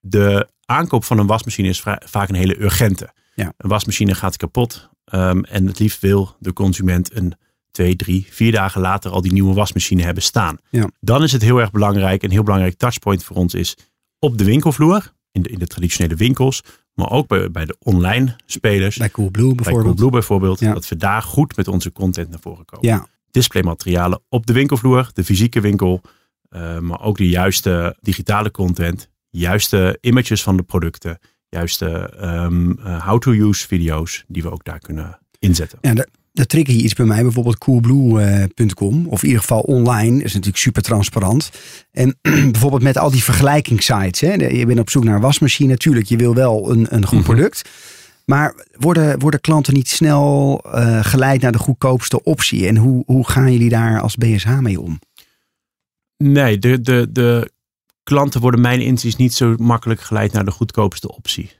De 0.01 0.49
aankoop 0.65 1.05
van 1.05 1.19
een 1.19 1.27
wasmachine 1.27 1.69
is 1.69 1.81
vaak 2.05 2.29
een 2.29 2.35
hele 2.35 2.61
urgente. 2.63 3.13
Ja. 3.35 3.53
Een 3.57 3.69
wasmachine 3.69 4.15
gaat 4.15 4.37
kapot 4.37 4.89
ehm, 5.05 5.43
en 5.43 5.67
het 5.67 5.79
liefst 5.79 6.01
wil 6.01 6.37
de 6.39 6.53
consument 6.53 7.17
een 7.17 7.35
twee, 7.71 7.97
drie, 7.97 8.27
vier 8.31 8.53
dagen 8.53 8.81
later 8.81 9.11
al 9.11 9.21
die 9.21 9.33
nieuwe 9.33 9.55
wasmachine 9.55 10.03
hebben 10.03 10.23
staan. 10.23 10.59
Ja. 10.71 10.91
Dan 11.01 11.23
is 11.23 11.33
het 11.33 11.43
heel 11.43 11.59
erg 11.61 11.71
belangrijk, 11.71 12.23
een 12.23 12.31
heel 12.31 12.43
belangrijk 12.43 12.77
touchpoint 12.77 13.25
voor 13.25 13.37
ons 13.37 13.55
is 13.55 13.77
op 14.19 14.39
de 14.39 14.45
winkelvloer, 14.45 15.13
in 15.33 15.43
de, 15.43 15.49
in 15.49 15.59
de 15.59 15.67
traditionele 15.67 16.17
winkels, 16.17 16.63
maar 16.95 17.11
ook 17.11 17.29
bij, 17.29 17.51
bij 17.51 17.65
de 17.65 17.77
online 17.79 18.37
spelers. 18.47 18.97
Bij 18.97 19.11
Coolblue 19.11 19.47
Bij 19.47 19.55
bijvoorbeeld. 19.55 19.85
Coolblue 19.85 20.11
bijvoorbeeld, 20.11 20.61
Ja. 20.61 20.73
dat 20.73 20.89
we 20.89 20.97
daar 20.97 21.23
goed 21.23 21.57
met 21.57 21.69
onze 21.69 21.93
content 21.93 22.31
naar 22.31 22.41
voren 22.41 22.65
komen. 22.65 22.89
Ja, 22.89 23.07
Displaymaterialen 23.31 24.21
op 24.29 24.47
de 24.47 24.53
winkelvloer, 24.53 25.11
de 25.15 25.25
fysieke 25.25 25.61
winkel, 25.61 26.01
eh, 26.49 26.79
maar 26.79 27.03
ook 27.03 27.17
de 27.17 27.29
juiste 27.29 27.97
digitale 28.01 28.51
content, 28.51 29.09
juiste 29.31 29.99
images 30.01 30.43
van 30.43 30.57
de 30.57 30.63
producten, 30.63 31.19
juiste 31.49 31.89
ehm, 32.21 32.71
eh, 32.71 33.07
how-to-use 33.07 33.67
video's 33.67 34.25
die 34.29 34.43
we 34.43 34.51
ook 34.51 34.65
daar 34.65 34.79
kunnen 34.79 35.19
inzetten. 35.39 35.79
ja 35.81 35.95
de, 35.95 36.09
de 36.33 36.47
tricky 36.47 36.73
is 36.73 36.95
bij 36.95 37.07
mij 37.07 37.23
bijvoorbeeld 37.23 37.59
coolblue.com. 37.59 39.07
Of 39.07 39.21
in 39.23 39.27
ieder 39.29 39.43
geval 39.43 39.61
online. 39.61 40.23
is 40.23 40.33
natuurlijk 40.33 40.63
super 40.63 40.83
transparant. 40.83 41.51
En 41.93 42.19
bijvoorbeeld 42.53 42.83
met 42.83 42.99
al 42.99 43.11
die 43.11 43.23
vergelijkingssites. 43.23 44.21
Hè. 44.21 44.33
Je 44.33 44.67
bent 44.67 44.79
op 44.79 44.91
zoek 44.91 45.05
naar 45.05 45.15
een 45.15 45.21
wasmachine. 45.21 45.69
Natuurlijk, 45.71 46.07
je 46.07 46.17
wil 46.17 46.35
wel 46.35 46.71
een, 46.71 46.87
een 46.95 47.07
goed 47.07 47.19
Mhm. 47.19 47.27
product. 47.27 47.69
Maar 48.31 48.67
worden, 48.79 49.19
worden 49.19 49.41
klanten 49.41 49.75
niet 49.75 49.89
snel 49.89 50.61
eh, 50.65 51.05
geleid 51.05 51.41
naar 51.41 51.53
de 51.53 51.59
goedkoopste 51.59 52.23
optie? 52.23 52.67
En 52.67 52.77
hoe, 52.77 53.03
hoe 53.07 53.29
gaan 53.29 53.53
jullie 53.53 53.69
daar 53.69 54.01
als 54.01 54.17
BSH 54.17 54.59
mee 54.59 54.81
om? 54.81 54.99
Nee, 56.17 56.59
de, 56.59 56.81
de, 56.81 57.07
de 57.11 57.53
klanten 58.03 58.41
worden 58.41 58.61
mijn 58.61 58.81
inziens 58.81 59.17
niet 59.17 59.35
zo 59.35 59.55
makkelijk 59.57 60.01
geleid 60.01 60.33
naar 60.33 60.45
de 60.45 60.51
goedkoopste 60.51 61.15
optie. 61.15 61.51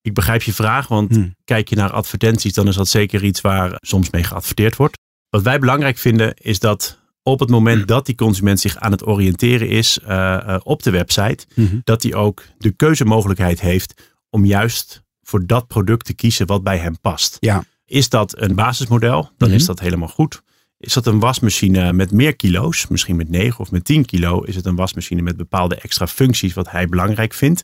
Ik 0.00 0.14
begrijp 0.14 0.42
je 0.42 0.52
vraag, 0.52 0.88
want 0.88 1.14
Hm. 1.14 1.28
kijk 1.44 1.68
je 1.68 1.76
naar 1.76 1.90
advertenties, 1.90 2.52
dan 2.52 2.68
is 2.68 2.76
dat 2.76 2.88
zeker 2.88 3.24
iets 3.24 3.40
waar 3.40 3.76
soms 3.80 4.10
mee 4.10 4.24
geadverteerd 4.24 4.76
wordt. 4.76 4.98
Wat 5.28 5.42
wij 5.42 5.58
belangrijk 5.58 5.98
vinden, 5.98 6.34
is 6.34 6.58
dat 6.58 6.98
op 7.22 7.40
het 7.40 7.50
moment 7.50 7.88
dat 7.88 8.06
die 8.06 8.14
consument 8.14 8.60
zich 8.60 8.76
aan 8.76 8.92
het 8.92 9.06
oriënteren 9.06 9.68
is 9.68 9.98
eh, 9.98 10.56
op 10.62 10.82
de 10.82 10.90
website, 10.90 11.46
dat 11.84 12.02
hij 12.02 12.14
ook 12.14 12.42
de 12.58 12.70
keuzemogelijkheid 12.70 13.60
heeft 13.60 14.14
om 14.30 14.44
juist 14.44 15.01
voor 15.22 15.46
dat 15.46 15.66
product 15.66 16.04
te 16.04 16.14
kiezen 16.14 16.46
wat 16.46 16.62
bij 16.62 16.78
hem 16.78 17.00
past. 17.00 17.36
Ja. 17.40 17.64
Is 17.84 18.08
dat 18.08 18.40
een 18.40 18.54
basismodel, 18.54 19.30
dan 19.36 19.48
Mhm. 19.48 19.58
is 19.58 19.66
dat 19.66 19.80
helemaal 19.80 20.08
goed. 20.08 20.42
Is 20.78 20.92
dat 20.92 21.06
een 21.06 21.20
wasmachine 21.20 21.92
met 21.92 22.10
meer 22.10 22.36
kilo's, 22.36 22.86
misschien 22.88 23.16
met 23.16 23.28
9 23.28 23.60
of 23.60 23.70
met 23.70 23.84
10 23.84 24.04
kilo, 24.04 24.40
is 24.42 24.56
het 24.56 24.66
een 24.66 24.76
wasmachine 24.76 25.22
met 25.22 25.36
bepaalde 25.36 25.74
extra 25.76 26.06
functies 26.06 26.54
wat 26.54 26.70
hij 26.70 26.88
belangrijk 26.88 27.34
vindt, 27.34 27.62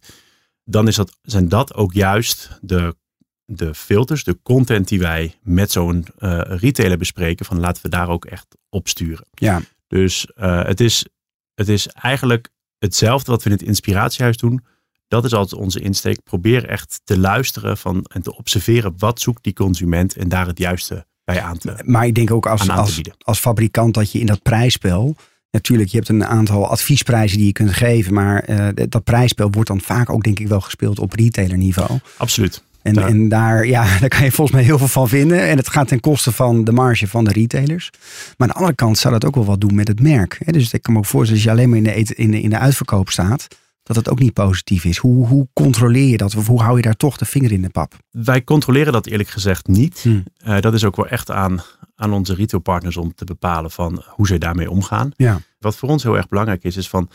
dan 0.64 0.88
is 0.88 0.96
dat, 0.96 1.18
zijn 1.22 1.48
dat 1.48 1.74
ook 1.74 1.92
juist 1.92 2.58
de, 2.60 2.96
de 3.44 3.74
filters, 3.74 4.24
de 4.24 4.38
content 4.42 4.88
die 4.88 4.98
wij 4.98 5.38
met 5.42 5.72
zo'n 5.72 6.06
eh, 6.18 6.40
retailer 6.44 6.98
bespreken, 6.98 7.46
van 7.46 7.60
laten 7.60 7.82
we 7.82 7.88
daar 7.88 8.08
ook 8.08 8.24
echt 8.24 8.46
op 8.68 8.88
sturen. 8.88 9.26
Ja. 9.34 9.60
Dus 9.86 10.26
eh, 10.34 10.64
het, 10.64 10.80
is, 10.80 11.06
het 11.54 11.68
is 11.68 11.86
eigenlijk 11.88 12.48
hetzelfde 12.78 13.30
wat 13.30 13.42
we 13.42 13.50
in 13.50 13.56
het 13.56 13.64
inspiratiehuis 13.66 14.36
doen. 14.36 14.64
Dat 15.08 15.24
is 15.24 15.32
altijd 15.34 15.60
onze 15.60 15.80
insteek. 15.80 16.22
Probeer 16.24 16.64
echt 16.68 17.00
te 17.04 17.18
luisteren 17.18 17.76
van, 17.76 18.04
en 18.12 18.22
te 18.22 18.36
observeren 18.36 18.94
wat 18.98 19.20
zoekt 19.20 19.44
die 19.44 19.52
consument 19.52 20.16
en 20.16 20.28
daar 20.28 20.46
het 20.46 20.58
juiste 20.58 21.06
bij 21.24 21.40
aan 21.42 21.58
te 21.58 21.74
Maar 21.84 22.06
ik 22.06 22.14
denk 22.14 22.30
ook 22.30 22.46
als, 22.46 22.68
als, 22.70 23.00
als 23.18 23.38
fabrikant 23.38 23.94
dat 23.94 24.12
je 24.12 24.18
in 24.20 24.26
dat 24.26 24.42
prijsspel. 24.42 25.16
Natuurlijk, 25.50 25.88
je 25.90 25.96
hebt 25.96 26.08
een 26.08 26.24
aantal 26.24 26.66
adviesprijzen 26.68 27.36
die 27.36 27.46
je 27.46 27.52
kunt 27.52 27.72
geven. 27.72 28.14
Maar 28.14 28.42
eh, 28.42 28.86
dat 28.88 29.04
prijsspel 29.04 29.50
wordt 29.50 29.68
dan 29.68 29.80
vaak 29.80 30.10
ook 30.10 30.22
denk 30.22 30.38
ik 30.38 30.48
wel 30.48 30.60
gespeeld 30.60 30.98
op 30.98 31.12
retailerniveau. 31.12 31.98
Absoluut. 32.16 32.62
En, 32.82 32.94
Daar- 32.94 33.08
en 33.08 33.28
daar, 33.28 33.66
ja, 33.66 33.82
daar 34.00 34.08
kan 34.08 34.24
je 34.24 34.32
volgens 34.32 34.56
mij 34.56 34.64
heel 34.66 34.78
veel 34.78 34.88
van 34.88 35.08
vinden. 35.08 35.48
En 35.48 35.56
het 35.56 35.68
gaat 35.68 35.88
ten 35.88 36.00
koste 36.00 36.32
van 36.32 36.64
de 36.64 36.72
marge 36.72 37.08
van 37.08 37.24
de 37.24 37.32
retailers. 37.32 37.90
Maar 38.36 38.48
aan 38.48 38.48
de 38.48 38.54
andere 38.54 38.74
kant 38.74 38.98
zou 38.98 39.12
dat 39.12 39.24
ook 39.24 39.34
wel 39.34 39.44
wat 39.44 39.60
doen 39.60 39.74
met 39.74 39.88
het 39.88 40.00
merk. 40.00 40.38
Dus 40.52 40.72
ik 40.72 40.82
kan 40.82 40.92
me 40.92 40.98
ook 40.98 41.06
voorstellen, 41.06 41.42
als 41.42 41.52
je 41.52 41.56
alleen 41.58 41.68
maar 41.68 41.78
in 41.78 42.04
de, 42.04 42.14
in 42.14 42.30
de, 42.30 42.40
in 42.40 42.50
de 42.50 42.58
uitverkoop 42.58 43.10
staat, 43.10 43.46
dat 43.88 43.96
het 43.96 44.08
ook 44.08 44.18
niet 44.18 44.32
positief 44.32 44.84
is. 44.84 44.96
Hoe, 44.96 45.26
hoe 45.26 45.48
controleer 45.52 46.08
je 46.08 46.16
dat? 46.16 46.36
Of 46.36 46.46
hoe 46.46 46.62
hou 46.62 46.76
je 46.76 46.82
daar 46.82 46.96
toch 46.96 47.16
de 47.16 47.24
vinger 47.24 47.52
in 47.52 47.62
de 47.62 47.68
pap? 47.68 47.94
Wij 48.10 48.44
controleren 48.44 48.92
dat 48.92 49.06
eerlijk 49.06 49.28
gezegd 49.28 49.66
niet. 49.66 50.02
Hmm. 50.02 50.24
Eh, 50.36 50.60
dat 50.60 50.74
is 50.74 50.84
ook 50.84 50.96
wel 50.96 51.06
echt 51.06 51.30
aan, 51.30 51.60
aan 51.94 52.12
onze 52.12 52.34
retailpartners 52.34 52.96
om 52.96 53.14
te 53.14 53.24
bepalen 53.24 53.70
van 53.70 54.02
hoe 54.06 54.26
zij 54.26 54.38
daarmee 54.38 54.70
omgaan. 54.70 55.10
Ja. 55.16 55.40
Wat 55.58 55.76
voor 55.76 55.88
ons 55.88 56.02
heel 56.02 56.16
erg 56.16 56.28
belangrijk 56.28 56.64
is, 56.64 56.76
is 56.76 56.88
van 56.88 57.10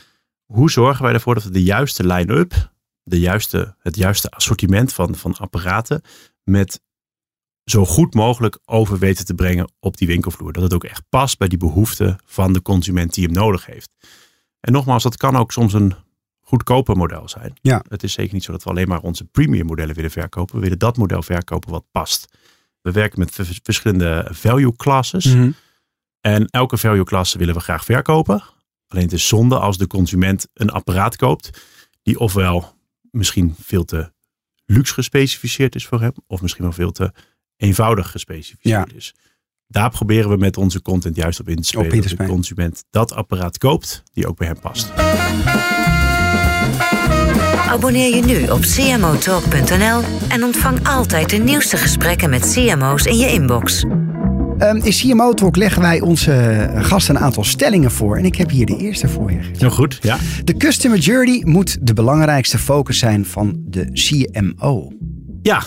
hoe 0.45 0.71
zorgen 0.71 1.03
wij 1.03 1.13
ervoor 1.13 1.33
dat 1.33 1.43
we 1.43 1.51
de 1.51 1.63
juiste 1.63 2.07
line-up, 2.07 2.71
de 3.03 3.19
juiste, 3.19 3.75
het 3.79 3.95
juiste 3.95 4.29
assortiment 4.29 4.93
van, 4.93 5.15
van 5.15 5.35
apparaten 5.37 6.01
met 6.43 6.81
zo 7.63 7.85
goed 7.85 8.13
mogelijk 8.13 8.59
over 8.65 8.99
weten 8.99 9.25
te 9.25 9.33
brengen 9.33 9.71
op 9.79 9.97
die 9.97 10.07
winkelvloer. 10.07 10.53
Dat 10.53 10.63
het 10.63 10.73
ook 10.73 10.83
echt 10.83 11.03
past 11.09 11.37
bij 11.37 11.47
die 11.47 11.57
behoeften 11.57 12.17
van 12.25 12.53
de 12.53 12.61
consument 12.61 13.13
die 13.13 13.25
hem 13.25 13.33
nodig 13.33 13.65
heeft. 13.65 13.89
En 14.59 14.71
nogmaals, 14.71 15.03
dat 15.03 15.17
kan 15.17 15.35
ook 15.35 15.51
soms 15.51 15.73
een 15.73 15.93
goedkoper 16.53 16.97
model 16.97 17.29
zijn. 17.29 17.53
Ja. 17.61 17.83
Het 17.87 18.03
is 18.03 18.13
zeker 18.13 18.33
niet 18.33 18.43
zo 18.43 18.51
dat 18.51 18.63
we 18.63 18.69
alleen 18.69 18.87
maar 18.87 19.01
onze 19.01 19.25
premium 19.25 19.65
modellen 19.65 19.95
willen 19.95 20.11
verkopen. 20.11 20.55
We 20.55 20.61
willen 20.61 20.79
dat 20.79 20.97
model 20.97 21.21
verkopen 21.21 21.71
wat 21.71 21.85
past. 21.91 22.27
We 22.81 22.91
werken 22.91 23.19
met 23.19 23.39
verschillende 23.63 24.27
value 24.31 24.75
classes. 24.75 25.25
Mhm. 25.25 25.51
En 26.21 26.47
elke 26.47 26.77
value 26.77 27.03
klasse 27.03 27.37
willen 27.37 27.53
we 27.53 27.59
graag 27.59 27.85
verkopen. 27.85 28.43
Alleen 28.87 29.03
het 29.03 29.13
is 29.13 29.27
zonde 29.27 29.59
als 29.59 29.77
de 29.77 29.87
consument 29.87 30.47
een 30.53 30.69
apparaat 30.69 31.15
koopt 31.15 31.61
die 32.01 32.19
ofwel 32.19 32.75
misschien 33.11 33.55
veel 33.61 33.85
te 33.85 34.11
luxe 34.65 34.93
gespecificeerd 34.93 35.75
is 35.75 35.85
voor 35.85 36.01
hem, 36.01 36.13
of 36.27 36.41
misschien 36.41 36.63
wel 36.63 36.73
veel 36.73 36.91
te 36.91 37.13
eenvoudig 37.57 38.11
gespecificeerd 38.11 38.93
is. 38.93 39.13
Daar 39.67 39.89
proberen 39.89 40.29
we 40.29 40.37
met 40.37 40.57
onze 40.57 40.81
content 40.81 41.15
juist 41.15 41.39
op 41.39 41.49
in 41.49 41.55
te 41.55 41.63
spelen. 41.63 42.01
dat 42.01 42.09
de 42.09 42.25
consument 42.25 42.83
dat 42.89 43.13
apparaat 43.13 43.57
koopt 43.57 44.03
die 44.13 44.27
ook 44.27 44.37
bij 44.37 44.47
hem 44.47 44.59
past. 44.59 44.91
Abonneer 47.69 48.15
je 48.15 48.21
nu 48.21 48.49
op 48.49 48.61
cmotalk.nl 48.61 50.01
en 50.29 50.43
ontvang 50.43 50.87
altijd 50.87 51.29
de 51.29 51.37
nieuwste 51.37 51.77
gesprekken 51.77 52.29
met 52.29 52.53
CMO's 52.53 53.05
in 53.05 53.17
je 53.17 53.27
inbox. 53.27 53.85
Ehm, 54.57 54.75
in 54.75 54.91
CMO 54.91 55.33
Talk 55.33 55.55
leggen 55.55 55.81
wij 55.81 56.01
onze 56.01 56.69
gasten 56.75 57.15
een 57.15 57.21
aantal 57.21 57.43
stellingen 57.43 57.91
voor. 57.91 58.17
En 58.17 58.25
ik 58.25 58.35
heb 58.35 58.49
hier 58.49 58.65
de 58.65 58.77
eerste 58.77 59.07
voor 59.07 59.31
je. 59.31 59.39
Heel 59.57 59.69
goed, 59.69 59.97
ja. 60.01 60.17
De 60.43 60.57
customer 60.57 60.97
journey 60.97 61.41
moet 61.45 61.87
de 61.87 61.93
belangrijkste 61.93 62.57
focus 62.57 62.99
zijn 62.99 63.25
van 63.25 63.63
de 63.65 63.89
CMO. 63.91 64.91
Ja, 65.41 65.63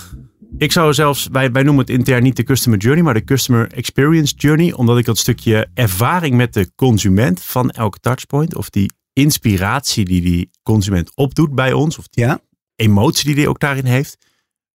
ik 0.58 0.72
zou 0.72 0.94
zelfs, 0.94 1.28
wij, 1.32 1.52
wij 1.52 1.62
noemen 1.62 1.84
het 1.84 1.94
intern 1.94 2.22
niet 2.22 2.36
de 2.36 2.42
customer 2.42 2.78
journey, 2.78 3.04
maar 3.04 3.14
de 3.14 3.24
customer 3.24 3.72
experience 3.72 4.34
journey. 4.36 4.72
Omdat 4.72 4.98
ik 4.98 5.04
dat 5.04 5.18
stukje 5.18 5.66
ervaring 5.74 6.34
met 6.34 6.54
de 6.54 6.70
consument 6.74 7.42
van 7.42 7.70
elke 7.70 7.98
touchpoint, 7.98 8.54
of 8.54 8.70
die 8.70 8.92
inspiratie 9.22 10.04
die 10.04 10.20
die 10.20 10.50
consument 10.62 11.16
opdoet 11.16 11.54
bij 11.54 11.72
ons, 11.72 11.98
of 11.98 12.08
die 12.08 12.24
Ja? 12.24 12.40
emotie 12.74 13.24
die 13.24 13.34
hij 13.34 13.46
ook 13.46 13.60
daarin 13.60 13.84
heeft, 13.84 14.16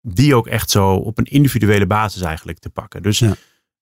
die 0.02 0.36
ook 0.36 0.48
echt 0.48 0.70
zo 0.70 0.94
op 0.96 1.18
een 1.18 1.26
individuele 1.26 1.88
basis 1.88 2.22
eigenlijk 2.22 2.60
te 2.60 2.70
pakken. 2.70 3.02
Dus 3.04 3.20
Ja. 3.20 3.36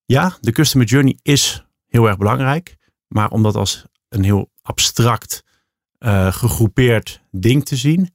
ja, 0.06 0.38
de 0.42 0.52
customer 0.52 0.88
journey 0.88 1.18
is 1.22 1.66
heel 1.88 2.08
erg 2.08 2.18
belangrijk, 2.18 2.76
maar 3.08 3.30
om 3.30 3.44
dat 3.44 3.56
als 3.56 3.86
een 4.10 4.24
heel 4.24 4.52
abstract, 4.62 5.44
eh, 5.98 6.34
gegroepeerd 6.34 7.22
ding 7.32 7.66
te 7.66 7.76
zien, 7.76 8.14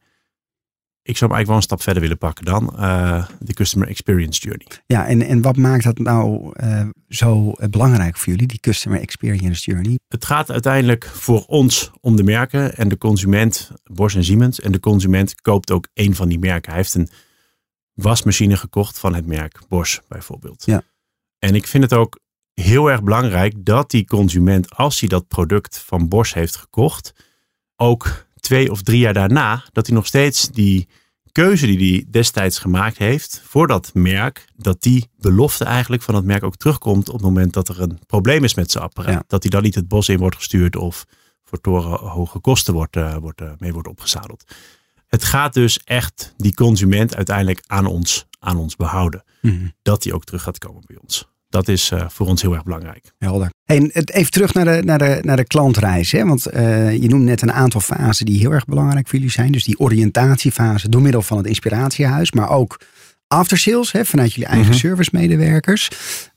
ik 1.07 1.17
zou 1.17 1.31
hem 1.31 1.39
eigenlijk 1.39 1.47
wel 1.47 1.57
een 1.57 1.63
stap 1.63 1.83
verder 1.83 2.03
willen 2.03 2.19
pakken 2.19 2.45
dan 2.45 2.79
eh, 2.79 3.27
de 3.39 3.53
customer 3.53 3.89
experience 3.89 4.41
journey. 4.41 4.67
Ja, 4.87 5.07
en, 5.07 5.23
en 5.23 5.43
wat 5.43 5.57
maakt 5.57 5.85
dat 5.85 5.99
nou 5.99 6.53
eh, 6.53 6.89
zo 7.09 7.53
belangrijk 7.71 8.17
voor 8.17 8.33
jullie, 8.33 8.47
die 8.47 8.61
customer 8.61 9.01
experience 9.01 9.71
journey? 9.71 9.99
Het 10.09 10.25
gaat 10.25 10.51
uiteindelijk 10.51 11.05
voor 11.05 11.45
ons 11.47 11.91
om 12.01 12.17
de 12.17 12.23
merken 12.23 12.77
en 12.77 12.89
de 12.89 12.99
consument, 12.99 13.71
Bosch 13.83 14.17
en 14.17 14.25
Siemens. 14.25 14.61
En 14.61 14.73
de 14.73 14.81
consument 14.81 15.41
koopt 15.41 15.71
ook 15.71 15.89
één 15.93 16.15
van 16.15 16.29
die 16.29 16.39
merken. 16.39 16.71
Hij 16.71 16.81
heeft 16.81 16.95
een 16.95 17.09
wasmachine 17.95 18.57
gekocht 18.57 18.99
van 18.99 19.15
het 19.15 19.27
merk 19.27 19.59
Bosch 19.69 19.99
bijvoorbeeld. 20.09 20.63
Ja. 20.67 20.83
En 21.39 21.55
ik 21.55 21.67
vind 21.67 21.83
het 21.83 21.93
ook 21.93 22.21
heel 22.55 22.91
erg 22.91 23.03
belangrijk 23.03 23.65
dat 23.65 23.91
die 23.91 24.07
consument, 24.07 24.77
als 24.77 25.01
hij 25.01 25.09
dat 25.09 25.29
product 25.29 25.79
van 25.79 26.09
Bosch 26.09 26.35
heeft 26.35 26.57
gekocht, 26.57 27.13
ook 27.77 28.24
twee 28.45 28.71
of 28.71 28.83
drie 28.83 28.99
jaar 28.99 29.15
daarna, 29.15 29.65
dat 29.73 29.87
hij 29.87 29.97
nog 29.97 30.07
steeds 30.07 30.49
die 30.49 30.89
keuze 31.33 31.67
die 31.67 31.95
hij 31.95 32.07
destijds 32.11 32.59
gemaakt 32.59 32.99
heeft 32.99 33.43
voor 33.45 33.67
dat 33.67 33.91
merk, 33.95 34.45
dat 34.57 34.83
die 34.83 35.09
belofte 35.17 35.65
eigenlijk 35.65 36.03
van 36.03 36.15
het 36.15 36.25
merk 36.25 36.43
ook 36.43 36.57
terugkomt 36.57 37.09
op 37.09 37.15
het 37.15 37.25
moment 37.25 37.53
dat 37.53 37.69
er 37.69 37.81
een 37.81 37.99
probleem 38.07 38.45
is 38.45 38.55
met 38.55 38.71
zijn 38.71 38.85
apparaat. 38.85 39.15
Ja. 39.15 39.25
Dat 39.27 39.43
hij 39.43 39.51
dan 39.51 39.63
niet 39.63 39.75
het 39.75 39.89
bos 39.89 40.09
in 40.09 40.19
wordt 40.19 40.37
gestuurd 40.37 40.77
of 40.77 41.05
voor 41.45 41.61
torenhoge 41.61 42.39
kosten 42.39 42.75
wordt, 42.75 42.97
eh, 42.97 43.17
wordt, 43.17 43.41
eh, 43.41 43.51
mee 43.59 43.73
wordt 43.73 43.89
opgezadeld. 43.89 44.45
Het 45.07 45.25
gaat 45.25 45.55
dus 45.55 45.79
echt 45.85 46.35
die 46.37 46.55
consument 46.55 47.17
uiteindelijk 47.17 47.63
aan 47.67 47.87
ons, 47.87 48.27
aan 48.39 48.57
ons 48.57 48.77
behouden. 48.77 49.25
Dat 49.83 50.03
die 50.03 50.15
ook 50.15 50.25
terug 50.25 50.43
gaat 50.43 50.59
komen 50.59 50.83
bij 50.87 50.97
ons. 51.03 51.29
Dat 51.55 51.69
is 51.69 51.91
uh, 51.91 52.05
voor 52.09 52.27
ons 52.27 52.43
heel 52.43 52.53
erg 52.53 52.63
belangrijk. 52.63 53.13
Helder. 53.19 53.51
Hey, 53.65 53.91
even 53.93 54.31
terug 54.31 54.55
naar 54.55 54.65
de, 54.65 54.83
naar 54.85 54.99
de, 54.99 55.19
naar 55.23 55.37
de 55.37 55.45
klantreis. 55.45 56.13
Hè? 56.13 56.25
Want 56.25 56.55
uh, 56.55 56.93
je 56.93 57.09
noemt 57.09 57.25
net 57.25 57.43
een 57.43 57.53
aantal 57.53 57.81
fasen 57.81 58.27
die 58.27 58.39
heel 58.39 58.51
erg 58.51 58.65
belangrijk 58.65 59.09
voor 59.09 59.19
jullie 59.19 59.33
zijn. 59.33 59.53
Dus 59.53 59.65
die 59.65 59.79
oriëntatiefase 59.79 60.89
door 60.89 61.03
middel 61.03 61.23
van 61.23 61.37
het 61.37 61.47
inspiratiehuis. 61.47 62.33
Maar 62.33 62.51
ook 62.51 62.81
aftersales 63.27 63.93
hè, 63.93 64.05
vanuit 64.05 64.33
jullie 64.33 64.49
eigen 64.49 64.67
mm 64.67 64.73
-hmm. 64.73 64.81
servicemedewerkers. 64.81 65.91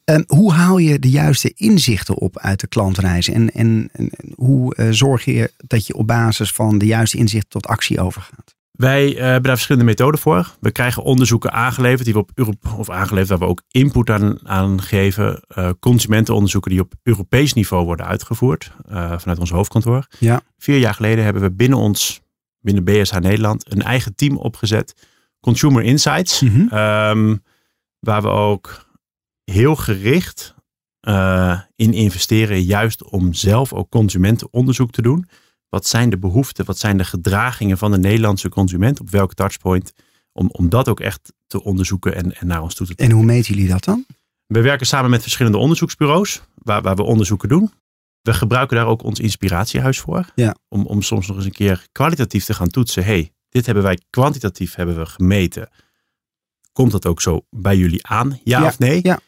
Um, 0.03 0.23
hoe 0.27 0.53
haal 0.53 0.77
je 0.77 0.99
de 0.99 1.09
juiste 1.09 1.53
inzichten 1.55 2.15
op 2.15 2.39
uit 2.39 2.59
de 2.59 2.67
klantreis? 2.67 3.29
En, 3.29 3.51
en, 3.51 3.89
en 3.91 4.11
hoe 4.35 4.75
uh, 4.77 4.87
zorg 4.89 5.25
je 5.25 5.51
dat 5.57 5.87
je 5.87 5.93
op 5.93 6.07
basis 6.07 6.51
van 6.51 6.77
de 6.77 6.85
juiste 6.85 7.17
inzichten 7.17 7.49
tot 7.49 7.67
actie 7.67 7.99
overgaat? 8.01 8.55
Wij 8.77 9.13
uh, 9.13 9.19
hebben 9.19 9.41
daar 9.41 9.53
verschillende 9.53 9.87
methoden 9.87 10.19
voor. 10.19 10.55
We 10.59 10.71
krijgen 10.71 11.03
onderzoeken 11.03 11.51
aangeleverd 11.51 12.03
die 12.03 12.13
we 12.13 12.19
op 12.19 12.31
Europe, 12.33 12.69
of 12.77 12.89
aangeleverd 12.89 13.29
waar 13.29 13.47
we 13.47 13.53
ook 13.53 13.61
input 13.67 14.09
aan, 14.09 14.47
aan 14.47 14.81
geven. 14.81 15.43
Uh, 15.57 15.69
consumentenonderzoeken 15.79 16.71
die 16.71 16.79
op 16.79 16.93
Europees 17.03 17.53
niveau 17.53 17.85
worden 17.85 18.05
uitgevoerd 18.05 18.71
uh, 18.89 19.17
vanuit 19.17 19.39
ons 19.39 19.49
hoofdkantoor. 19.49 20.07
Ja. 20.19 20.41
Vier 20.57 20.77
jaar 20.77 20.93
geleden 20.93 21.23
hebben 21.23 21.41
we 21.41 21.51
binnen 21.51 21.77
ons, 21.77 22.21
binnen 22.59 22.83
BSH 22.83 23.19
Nederland, 23.19 23.71
een 23.71 23.81
eigen 23.81 24.15
team 24.15 24.37
opgezet. 24.37 25.07
Consumer 25.39 25.83
Insights. 25.83 26.41
Mhm. 26.41 26.75
Um, 26.75 27.43
waar 27.99 28.21
we 28.21 28.27
ook 28.27 28.85
heel 29.43 29.75
gericht 29.75 30.55
in 31.75 31.93
investeren, 31.93 32.61
juist 32.61 33.03
om 33.03 33.33
zelf 33.33 33.73
ook 33.73 33.89
consumentenonderzoek 33.89 34.91
te 34.91 35.01
doen. 35.01 35.27
Wat 35.69 35.87
zijn 35.87 36.09
de 36.09 36.17
behoeften? 36.17 36.65
Wat 36.65 36.77
zijn 36.77 36.97
de 36.97 37.05
gedragingen 37.05 37.77
van 37.77 37.91
de 37.91 37.97
Nederlandse 37.97 38.49
consument? 38.49 38.99
Op 38.99 39.09
welk 39.09 39.33
touchpoint? 39.33 39.93
Om, 40.33 40.49
om 40.51 40.69
dat 40.69 40.89
ook 40.89 40.99
echt 40.99 41.33
te 41.47 41.63
onderzoeken 41.63 42.15
en, 42.15 42.35
en 42.35 42.47
naar 42.47 42.61
ons 42.61 42.75
toe 42.75 42.87
te 42.87 42.95
trekken. 42.95 43.17
En 43.17 43.23
hoe 43.23 43.33
meten 43.33 43.53
jullie 43.53 43.69
dat 43.69 43.83
dan? 43.83 44.05
We 44.45 44.61
werken 44.61 44.87
samen 44.87 45.09
met 45.09 45.21
verschillende 45.21 45.57
onderzoeksbureaus 45.57 46.41
waar, 46.55 46.81
waar 46.81 46.95
we 46.95 47.03
onderzoeken 47.03 47.49
doen. 47.49 47.71
We 48.21 48.33
gebruiken 48.33 48.77
daar 48.77 48.87
ook 48.87 49.03
ons 49.03 49.19
inspiratiehuis 49.19 49.99
voor. 49.99 50.25
Ja. 50.35 50.55
Om, 50.67 50.85
om 50.85 51.01
soms 51.01 51.27
nog 51.27 51.35
eens 51.35 51.45
een 51.45 51.51
keer 51.51 51.87
kwalitatief 51.91 52.45
te 52.45 52.53
gaan 52.53 52.69
toetsen. 52.69 53.03
hey, 53.03 53.31
dit 53.49 53.65
hebben 53.65 53.83
wij 53.83 53.99
kwantitatief 54.09 54.75
hebben 54.75 54.97
we 54.97 55.05
gemeten. 55.05 55.69
Komt 56.71 56.91
dat 56.91 57.05
ook 57.05 57.21
zo 57.21 57.45
bij 57.49 57.77
jullie 57.77 58.07
aan? 58.07 58.39
Ja, 58.43 58.59
ja 58.59 58.67
of 58.67 58.79
nee? 58.79 58.99
Ja. 59.03 59.19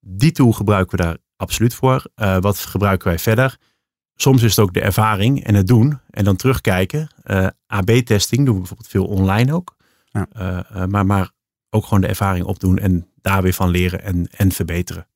Die 0.00 0.32
tool 0.32 0.52
gebruiken 0.52 0.96
we 0.96 1.04
daar 1.04 1.16
absoluut 1.36 1.74
voor. 1.74 2.04
Uh, 2.16 2.36
wat 2.40 2.58
gebruiken 2.58 3.08
wij 3.08 3.18
verder? 3.18 3.58
Soms 4.20 4.42
is 4.42 4.56
het 4.56 4.64
ook 4.64 4.74
de 4.74 4.80
ervaring 4.80 5.44
en 5.44 5.54
het 5.54 5.66
doen 5.66 5.98
en 6.10 6.24
dan 6.24 6.36
terugkijken. 6.36 7.08
Uh, 7.26 7.46
AB-testing 7.66 8.44
doen 8.44 8.54
we 8.54 8.60
bijvoorbeeld 8.60 8.88
veel 8.88 9.04
online 9.04 9.54
ook. 9.54 9.76
Ja. 10.10 10.26
Uh, 10.38 10.58
uh, 10.76 10.84
maar, 10.84 11.06
maar 11.06 11.30
ook 11.70 11.84
gewoon 11.84 12.00
de 12.00 12.06
ervaring 12.06 12.44
opdoen 12.44 12.78
en 12.78 13.06
daar 13.20 13.42
weer 13.42 13.52
van 13.52 13.68
leren 13.68 14.02
en, 14.02 14.28
en 14.36 14.52
verbeteren. 14.52 15.06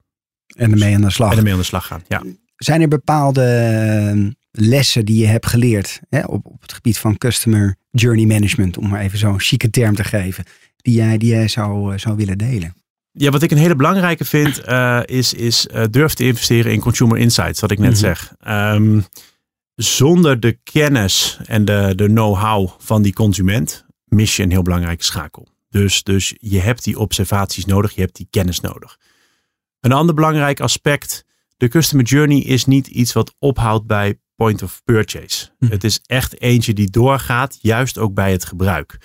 En 0.57 0.71
ermee 0.71 0.95
aan 0.95 1.01
de 1.01 1.11
slag. 1.11 1.31
En 1.31 1.37
ermee 1.37 1.53
aan 1.53 1.59
de 1.59 1.65
slag 1.65 1.87
gaan, 1.87 2.03
ja. 2.09 2.23
Zijn 2.57 2.81
er 2.81 2.89
bepaalde 2.89 4.37
lessen 4.51 5.05
die 5.05 5.21
je 5.21 5.27
hebt 5.27 5.47
geleerd 5.47 6.01
hè, 6.09 6.21
op, 6.25 6.47
op 6.47 6.63
het 6.63 6.73
gebied 6.73 6.99
van 6.99 7.19
customer 7.19 7.77
journey 7.91 8.27
management, 8.27 8.79
om 8.79 8.89
maar 8.89 9.01
even 9.01 9.19
zo'n 9.19 9.41
chique 9.41 9.71
term 9.71 9.95
te 9.95 10.05
geven, 10.05 10.45
die 10.77 10.95
jij, 10.95 11.19
die 11.19 11.29
jij 11.29 11.49
zou, 11.49 11.99
zou 11.99 12.17
willen 12.17 12.39
delen? 12.39 12.75
Ja, 13.17 13.31
wat 13.31 13.43
ik 13.43 13.51
een 13.51 13.59
hele 13.59 13.77
belangrijke 13.77 14.25
vind, 14.25 14.69
uh, 14.69 15.01
is, 15.05 15.35
is 15.35 15.67
uh, 15.75 15.83
durf 15.91 16.15
te 16.15 16.25
investeren 16.25 16.73
in 16.73 16.81
consumer 16.81 17.19
insights, 17.19 17.61
wat 17.61 17.71
ik 17.71 17.79
net 17.79 17.89
-hmm. 17.89 17.99
zeg. 17.99 18.35
Um, 18.49 19.05
zonder 19.75 20.41
de 20.41 20.59
kennis 20.63 21.39
en 21.45 21.65
de, 21.65 21.93
de 21.97 22.07
know-how 22.07 22.71
van 22.79 23.03
die 23.03 23.13
consument 23.13 23.87
mis 24.05 24.37
je 24.37 24.43
een 24.43 24.51
heel 24.51 24.63
belangrijke 24.63 25.05
schakel. 25.05 25.49
Dus, 25.69 26.03
dus 26.03 26.35
je 26.39 26.61
hebt 26.61 26.85
die 26.85 26.99
observaties 26.99 27.65
nodig, 27.65 27.95
je 27.95 28.01
hebt 28.01 28.17
die 28.17 28.29
kennis 28.31 28.61
nodig. 28.61 28.99
Een 29.81 29.93
ander 29.93 30.15
belangrijk 30.15 30.61
aspect, 30.61 31.25
de 31.57 31.69
customer 31.69 32.05
journey 32.05 32.39
is 32.39 32.65
niet 32.65 32.87
iets 32.87 33.13
wat 33.13 33.35
ophoudt 33.39 33.87
bij 33.87 34.19
point 34.37 34.63
of 34.63 34.83
purchase. 34.85 35.51
Mhm. 35.59 35.73
Het 35.73 35.85
is 35.85 36.01
echt 36.07 36.41
eentje 36.41 36.73
die 36.73 36.91
doorgaat, 36.91 37.59
juist 37.61 37.99
ook 37.99 38.15
bij 38.15 38.33
het 38.33 38.45
gebruik. 38.45 38.99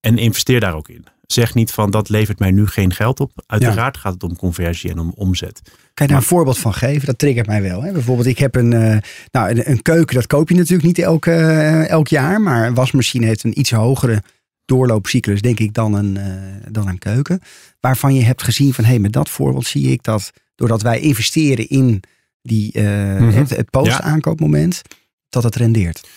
En 0.00 0.18
investeer 0.18 0.60
daar 0.60 0.74
ook 0.74 0.88
in. 0.88 1.06
Zeg 1.26 1.54
niet 1.54 1.72
van 1.72 1.90
dat 1.90 2.08
levert 2.08 2.38
mij 2.38 2.50
nu 2.50 2.66
geen 2.66 2.92
geld 2.92 3.20
op. 3.20 3.32
Uiteraard 3.46 3.94
ja. 3.94 4.00
gaat 4.00 4.12
het 4.12 4.22
om 4.22 4.36
conversie 4.36 4.90
en 4.90 4.98
om 4.98 5.12
omzet. 5.14 5.60
Kan 5.94 6.06
je 6.06 6.12
daar 6.12 6.22
een 6.22 6.28
voorbeeld 6.28 6.58
van 6.58 6.74
geven? 6.74 7.06
Dat 7.06 7.18
triggert 7.18 7.46
mij 7.46 7.62
wel. 7.62 7.82
Hè? 7.82 7.92
Bijvoorbeeld, 7.92 8.26
ik 8.26 8.38
heb 8.38 8.54
een, 8.54 8.72
uh, 8.72 8.96
nou, 9.30 9.50
een, 9.50 9.70
een, 9.70 9.82
keuken, 9.82 10.14
dat 10.14 10.26
koop 10.26 10.48
je 10.48 10.54
natuurlijk 10.54 10.82
niet 10.82 10.98
elk, 10.98 11.26
uh, 11.26 11.88
elk 11.88 12.08
jaar. 12.08 12.40
Maar 12.40 12.66
een 12.66 12.74
wasmachine 12.74 13.26
heeft 13.26 13.44
een 13.44 13.58
iets 13.58 13.70
hogere 13.70 14.22
doorloopcyclus, 14.64 15.40
denk 15.40 15.58
ik, 15.58 15.74
dan 15.74 15.94
een, 15.94 16.16
uh, 16.16 16.24
dan 16.70 16.88
een 16.88 16.98
keuken. 16.98 17.40
Waarvan 17.80 18.14
je 18.14 18.22
hebt 18.22 18.42
gezien 18.42 18.74
van, 18.74 18.84
hé, 18.84 18.90
hey, 18.90 18.98
met 18.98 19.12
dat 19.12 19.28
voorbeeld 19.28 19.66
zie 19.66 19.90
ik 19.90 20.02
dat 20.02 20.32
doordat 20.54 20.82
wij 20.82 21.00
investeren 21.00 21.68
in 21.68 22.02
die, 22.42 22.80
mm 22.80 23.16
-hmm. 23.16 23.28
het, 23.28 23.50
het 23.50 23.70
post-aankoopmoment, 23.70 24.82
dat 25.28 25.42
het 25.42 25.56
rendeert. 25.56 26.08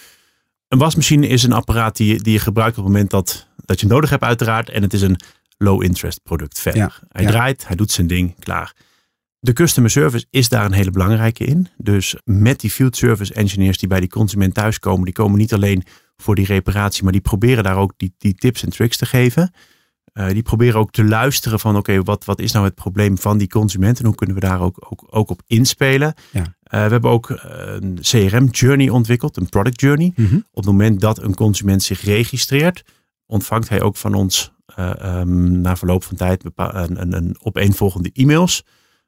Een 0.67 0.77
wasmachine 0.77 1.27
is 1.27 1.43
een 1.43 1.53
apparaat 1.53 1.97
die, 1.97 2.21
die 2.21 2.33
je 2.33 2.39
gebruikt 2.39 2.77
op 2.77 2.83
het 2.83 2.93
moment 2.93 3.09
dat, 3.09 3.47
dat 3.65 3.79
je 3.79 3.87
nodig 3.87 4.09
hebt 4.09 4.23
uiteraard. 4.23 4.69
En 4.69 4.81
het 4.81 4.93
is 4.93 5.01
een 5.01 5.19
low 5.57 5.83
interest 5.83 6.23
product 6.23 6.59
verder. 6.59 6.81
Ja, 6.81 6.91
hij 7.09 7.23
ja. 7.23 7.29
draait, 7.29 7.67
hij 7.67 7.75
doet 7.75 7.91
zijn 7.91 8.07
ding, 8.07 8.39
klaar. 8.39 8.73
De 9.39 9.53
customer 9.53 9.89
service 9.89 10.25
is 10.29 10.49
daar 10.49 10.65
een 10.65 10.71
hele 10.71 10.91
belangrijke 10.91 11.45
in. 11.45 11.67
Dus 11.77 12.15
met 12.23 12.59
die 12.59 12.71
field 12.71 12.95
service 12.95 13.33
engineers 13.33 13.77
die 13.77 13.89
bij 13.89 13.99
die 13.99 14.09
consument 14.09 14.53
thuiskomen. 14.53 15.05
Die 15.05 15.13
komen 15.13 15.37
niet 15.37 15.53
alleen 15.53 15.83
voor 16.17 16.35
die 16.35 16.45
reparatie. 16.45 17.03
Maar 17.03 17.11
die 17.11 17.21
proberen 17.21 17.63
daar 17.63 17.77
ook 17.77 17.93
die, 17.97 18.13
die 18.17 18.33
tips 18.33 18.63
en 18.63 18.69
tricks 18.69 18.97
te 18.97 19.05
geven. 19.05 19.53
Uh, 20.13 20.29
die 20.29 20.41
proberen 20.41 20.79
ook 20.79 20.91
te 20.91 21.03
luisteren 21.03 21.59
van 21.59 21.77
oké, 21.77 21.91
okay, 21.91 22.03
wat, 22.03 22.25
wat 22.25 22.39
is 22.39 22.51
nou 22.51 22.65
het 22.65 22.75
probleem 22.75 23.17
van 23.17 23.37
die 23.37 23.47
consument? 23.47 23.99
En 23.99 24.05
hoe 24.05 24.15
kunnen 24.15 24.35
we 24.35 24.41
daar 24.41 24.61
ook, 24.61 24.87
ook, 24.89 25.07
ook 25.09 25.29
op 25.29 25.41
inspelen? 25.47 26.13
Ja. 26.31 26.55
Uh, 26.73 26.83
we 26.85 26.91
hebben 26.91 27.11
ook 27.11 27.29
een 27.29 27.97
CRM 28.01 28.45
journey 28.45 28.89
ontwikkeld, 28.89 29.37
een 29.37 29.49
product 29.49 29.81
journey. 29.81 30.11
Mm 30.15 30.25
-hmm. 30.25 30.45
Op 30.51 30.63
het 30.63 30.65
moment 30.65 30.99
dat 30.99 31.21
een 31.21 31.35
consument 31.35 31.83
zich 31.83 32.01
registreert, 32.01 32.83
ontvangt 33.25 33.69
hij 33.69 33.81
ook 33.81 33.95
van 33.95 34.13
ons 34.13 34.51
uh, 34.79 35.19
um, 35.19 35.61
na 35.61 35.75
verloop 35.75 36.03
van 36.03 36.15
tijd 36.15 36.43
een, 36.55 37.01
een, 37.01 37.13
een 37.13 37.35
opeenvolgende 37.41 38.09
e-mails, 38.13 38.63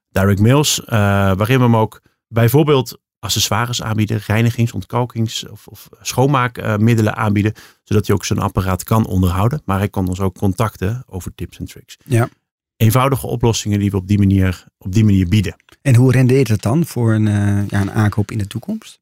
direct 0.10 0.40
mails, 0.40 0.82
waarin 0.86 1.58
we 1.58 1.64
hem 1.64 1.76
ook 1.76 2.02
bijvoorbeeld 2.28 3.00
accessoires 3.20 3.82
aanbieden, 3.82 4.22
reinigings-, 4.28 4.72
ontkalkings- 4.72 5.48
of, 5.50 5.68
of 5.68 5.90
schoonmaakmiddelen 6.02 7.16
aanbieden, 7.16 7.54
zodat 7.84 8.08
hij 8.08 8.16
ook 8.16 8.26
zijn 8.26 8.40
apparaat 8.40 8.84
kan 8.84 9.06
onderhouden. 9.06 9.62
Maar 9.66 9.78
hij 9.78 9.90
kan 9.90 10.08
ons 10.08 10.20
ook 10.20 10.38
contacten 10.38 11.04
over 11.06 11.36
tips 11.36 11.60
en 11.60 11.66
tricks. 11.66 11.98
Ja. 12.06 12.30
Eenvoudige 12.76 13.28
oplossingen 13.28 13.80
die 13.80 13.92
we 13.92 13.98
op 13.98 14.08
die 14.08 14.18
manier, 14.18 14.66
op 14.78 14.94
die 14.94 15.04
manier 15.04 15.28
bieden. 15.28 15.56
En 15.82 15.96
hoe 15.96 16.12
rendeert 16.12 16.48
het 16.48 16.62
dan 16.62 16.86
voor 16.86 17.14
een, 17.14 17.26
uh, 17.26 17.68
ja, 17.68 17.82
een 17.82 17.92
aankoop 17.92 18.32
in 18.32 18.38
de 18.38 18.48
toekomst? 18.48 19.00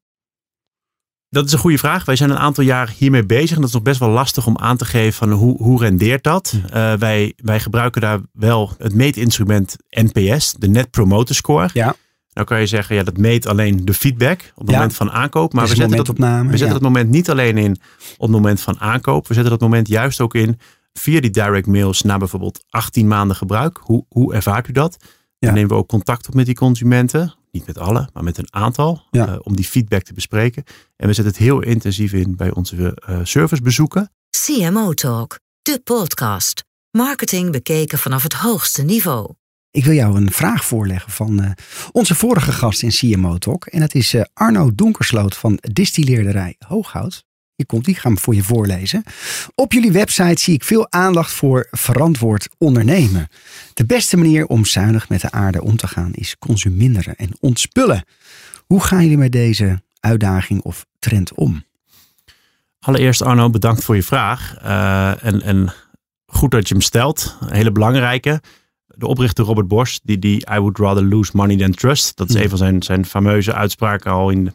Dat 1.30 1.46
is 1.46 1.52
een 1.52 1.58
goede 1.58 1.78
vraag. 1.78 2.04
Wij 2.04 2.16
zijn 2.16 2.30
een 2.30 2.38
aantal 2.38 2.64
jaar 2.64 2.94
hiermee 2.96 3.26
bezig. 3.26 3.50
En 3.50 3.56
dat 3.56 3.68
is 3.68 3.74
nog 3.74 3.82
best 3.82 4.00
wel 4.00 4.08
lastig 4.08 4.46
om 4.46 4.58
aan 4.58 4.76
te 4.76 4.84
geven 4.84 5.12
van 5.12 5.32
hoe, 5.32 5.62
hoe 5.62 5.80
rendeert 5.80 6.22
dat. 6.22 6.54
Uh, 6.54 6.92
wij, 6.92 7.32
wij 7.36 7.60
gebruiken 7.60 8.00
daar 8.00 8.20
wel 8.32 8.74
het 8.78 8.94
meetinstrument 8.94 9.76
NPS, 9.88 10.54
de 10.58 10.68
Net 10.68 10.90
Promoter 10.90 11.34
Score. 11.34 11.70
Ja. 11.72 11.94
Nou 12.32 12.46
kan 12.46 12.60
je 12.60 12.66
zeggen, 12.66 12.96
ja, 12.96 13.02
dat 13.02 13.16
meet 13.16 13.46
alleen 13.46 13.84
de 13.84 13.94
feedback 13.94 14.40
op 14.54 14.60
het 14.60 14.70
ja. 14.70 14.76
moment 14.76 14.96
van 14.96 15.10
aankoop. 15.10 15.52
Maar 15.52 15.62
dus 15.62 15.70
we 15.70 15.80
zetten, 15.80 16.04
dat, 16.04 16.18
we 16.18 16.48
zetten 16.50 16.66
ja. 16.66 16.72
dat 16.72 16.82
moment 16.82 17.10
niet 17.10 17.30
alleen 17.30 17.58
in 17.58 17.80
op 18.12 18.20
het 18.20 18.30
moment 18.30 18.60
van 18.60 18.80
aankoop. 18.80 19.28
We 19.28 19.34
zetten 19.34 19.52
dat 19.52 19.60
moment 19.60 19.88
juist 19.88 20.20
ook 20.20 20.34
in 20.34 20.58
via 20.92 21.20
die 21.20 21.30
direct 21.30 21.66
mails 21.66 22.02
na 22.02 22.16
bijvoorbeeld 22.16 22.64
18 22.70 23.08
maanden 23.08 23.36
gebruik. 23.36 23.80
Hoe, 23.82 24.04
hoe 24.08 24.34
ervaart 24.34 24.68
u 24.68 24.72
dat? 24.72 24.96
Ja. 25.38 25.46
Dan 25.46 25.54
nemen 25.54 25.70
we 25.70 25.76
ook 25.76 25.88
contact 25.88 26.28
op 26.28 26.34
met 26.34 26.46
die 26.46 26.54
consumenten. 26.54 27.34
Niet 27.50 27.66
met 27.66 27.78
alle, 27.78 28.08
maar 28.12 28.24
met 28.24 28.38
een 28.38 28.54
aantal. 28.54 29.02
Ja. 29.10 29.28
Uh, 29.28 29.36
om 29.42 29.56
die 29.56 29.64
feedback 29.64 30.02
te 30.02 30.12
bespreken. 30.12 30.64
En 30.96 31.06
we 31.06 31.12
zetten 31.12 31.32
het 31.32 31.42
heel 31.42 31.62
intensief 31.62 32.12
in 32.12 32.36
bij 32.36 32.54
onze 32.54 33.02
uh, 33.08 33.20
servicebezoeken. 33.22 34.12
CMO 34.30 34.92
Talk, 34.92 35.38
de 35.62 35.80
podcast. 35.84 36.64
Marketing 36.90 37.52
bekeken 37.52 37.98
vanaf 37.98 38.22
het 38.22 38.32
hoogste 38.32 38.82
niveau. 38.82 39.32
Ik 39.70 39.84
wil 39.84 39.94
jou 39.94 40.16
een 40.16 40.32
vraag 40.32 40.64
voorleggen 40.64 41.12
van 41.12 41.42
uh, 41.42 41.50
onze 41.92 42.14
vorige 42.14 42.52
gast 42.52 42.82
in 42.82 42.90
CMO 42.90 43.38
Talk. 43.38 43.66
En 43.66 43.80
dat 43.80 43.94
is 43.94 44.14
uh, 44.14 44.22
Arno 44.32 44.74
Donkersloot 44.74 45.36
van 45.36 45.58
Distilleerderij 45.60 46.56
Hooghout. 46.58 47.24
Hier 47.58 47.66
komt 47.66 47.84
die, 47.84 47.94
ik 47.94 48.00
ga 48.00 48.08
hem 48.08 48.18
voor 48.18 48.34
je 48.34 48.42
voorlezen. 48.42 49.02
Op 49.54 49.72
jullie 49.72 49.92
website 49.92 50.42
zie 50.42 50.54
ik 50.54 50.64
veel 50.64 50.92
aandacht 50.92 51.30
voor 51.30 51.66
verantwoord 51.70 52.48
ondernemen. 52.58 53.28
De 53.74 53.86
beste 53.86 54.16
manier 54.16 54.46
om 54.46 54.64
zuinig 54.64 55.08
met 55.08 55.20
de 55.20 55.30
aarde 55.30 55.62
om 55.62 55.76
te 55.76 55.86
gaan 55.86 56.12
is 56.12 56.36
consuminderen 56.38 57.16
en 57.16 57.30
ontspullen. 57.40 58.04
Hoe 58.66 58.82
gaan 58.82 59.02
jullie 59.02 59.18
met 59.18 59.32
deze 59.32 59.82
uitdaging 60.00 60.62
of 60.62 60.86
trend 60.98 61.34
om? 61.34 61.64
Allereerst 62.80 63.22
Arno, 63.22 63.50
bedankt 63.50 63.84
voor 63.84 63.96
je 63.96 64.02
vraag. 64.02 64.54
Uh, 64.62 65.24
en, 65.24 65.42
en 65.42 65.72
goed 66.26 66.50
dat 66.50 66.68
je 66.68 66.74
hem 66.74 66.82
stelt. 66.82 67.36
Een 67.40 67.54
hele 67.54 67.72
belangrijke 67.72 68.40
de 68.98 69.06
oprichter 69.06 69.44
Robert 69.44 69.68
Bosch, 69.68 69.98
die, 70.02 70.18
die 70.18 70.46
I 70.52 70.58
would 70.58 70.78
rather 70.78 71.04
lose 71.04 71.30
money 71.34 71.56
than 71.56 71.72
trust. 71.72 72.16
Dat 72.16 72.28
is 72.28 72.34
een 72.34 72.48
van 72.48 72.58
zijn, 72.58 72.82
zijn 72.82 73.04
fameuze 73.04 73.54
uitspraken 73.54 74.10
al 74.10 74.30
in 74.30 74.52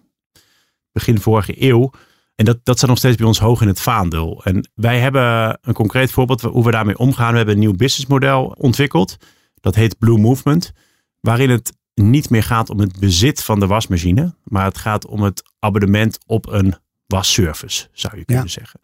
begin 0.91 1.19
vorige 1.19 1.61
eeuw. 1.63 1.91
En 2.35 2.45
dat, 2.45 2.59
dat 2.63 2.77
staat 2.77 2.89
nog 2.89 2.97
steeds 2.97 3.15
bij 3.17 3.25
ons 3.27 3.39
hoog 3.39 3.61
in 3.61 3.67
het 3.67 3.79
vaandel. 3.81 4.43
En 4.43 4.69
wij 4.75 4.99
hebben 4.99 5.57
een 5.61 5.73
concreet 5.73 6.11
voorbeeld 6.11 6.41
hoe 6.41 6.63
we 6.63 6.71
daarmee 6.71 6.97
omgaan. 6.97 7.31
We 7.31 7.37
hebben 7.37 7.53
een 7.55 7.61
nieuw 7.61 7.73
businessmodel 7.75 8.45
ontwikkeld. 8.57 9.17
Dat 9.59 9.75
heet 9.75 9.97
Blue 9.97 10.17
Movement. 10.17 10.71
waarin 11.19 11.49
het 11.49 11.73
niet 11.93 12.29
meer 12.29 12.43
gaat 12.43 12.69
om 12.69 12.79
het 12.79 12.99
bezit 12.99 13.43
van 13.43 13.59
de 13.59 13.67
wasmachine, 13.67 14.35
maar 14.43 14.65
het 14.65 14.77
gaat 14.77 15.05
om 15.07 15.21
het 15.21 15.43
abonnement 15.59 16.17
op 16.25 16.47
een 16.51 16.75
wasservice, 17.07 17.87
zou 17.93 18.17
je 18.17 18.25
kunnen 18.25 18.43
Ja. 18.43 18.49
zeggen. 18.49 18.79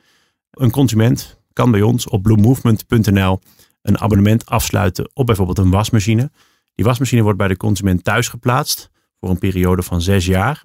Een 0.52 0.72
consument 0.72 1.40
kan 1.54 1.72
bij 1.72 1.82
ons 1.82 2.08
op 2.08 2.24
bluemovement.nl 2.24 3.40
een 3.82 4.00
abonnement 4.00 4.46
afsluiten 4.46 5.10
op 5.14 5.26
bijvoorbeeld 5.26 5.58
een 5.58 5.70
wasmachine. 5.72 6.32
Die 6.76 6.86
wasmachine 6.86 7.22
wordt 7.22 7.38
bij 7.38 7.48
de 7.48 7.58
consument 7.58 8.04
thuis 8.04 8.28
geplaatst 8.28 8.90
voor 9.20 9.30
een 9.30 9.40
periode 9.40 9.84
van 9.84 10.02
zes 10.02 10.26
jaar. 10.26 10.64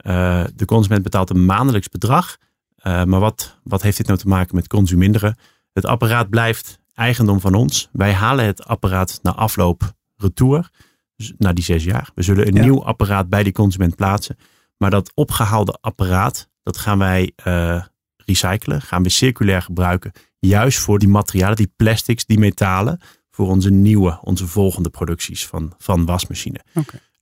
Eh, 0.00 0.44
de 0.54 0.64
consument 0.64 1.02
betaalt 1.02 1.30
een 1.30 1.44
maandelijks 1.44 1.88
bedrag. 1.88 2.36
Eh, 2.76 3.04
maar 3.04 3.20
wat, 3.20 3.58
wat 3.62 3.82
heeft 3.82 3.96
dit 3.96 4.06
nou 4.06 4.18
te 4.18 4.28
maken 4.28 4.54
met 4.54 4.66
consuminderen? 4.66 5.36
Het 5.72 5.84
apparaat 5.86 6.30
blijft 6.30 6.78
eigendom 6.94 7.40
van 7.40 7.54
ons. 7.54 7.88
Wij 7.92 8.12
halen 8.12 8.44
het 8.44 8.64
apparaat 8.64 9.18
na 9.22 9.34
afloop 9.34 9.92
retour. 10.16 10.70
Dus 11.16 11.32
na 11.38 11.52
die 11.52 11.64
zes 11.64 11.84
jaar. 11.84 12.10
We 12.14 12.22
zullen 12.22 12.46
een 12.46 12.54
Ja. 12.54 12.62
nieuw 12.62 12.84
apparaat 12.84 13.28
bij 13.28 13.42
die 13.42 13.52
consument 13.52 13.96
plaatsen. 13.96 14.36
Maar 14.76 14.90
dat 14.90 15.12
opgehaalde 15.14 15.78
apparaat, 15.80 16.48
dat 16.62 16.76
gaan 16.76 16.98
wij 16.98 17.32
eh, 17.36 17.82
recyclen. 18.16 18.82
Gaan 18.82 19.02
we 19.02 19.08
circulair 19.08 19.62
gebruiken. 19.62 20.12
Juist 20.38 20.78
voor 20.78 20.98
die 20.98 21.08
materialen, 21.08 21.56
die 21.56 21.72
plastics, 21.76 22.26
die 22.26 22.38
metalen. 22.38 23.00
Voor 23.30 23.48
onze 23.48 23.70
nieuwe, 23.70 24.18
onze 24.22 24.46
volgende 24.46 24.90
producties 24.90 25.46
van, 25.46 25.72
van 25.78 26.04
wasmachine. 26.06 26.60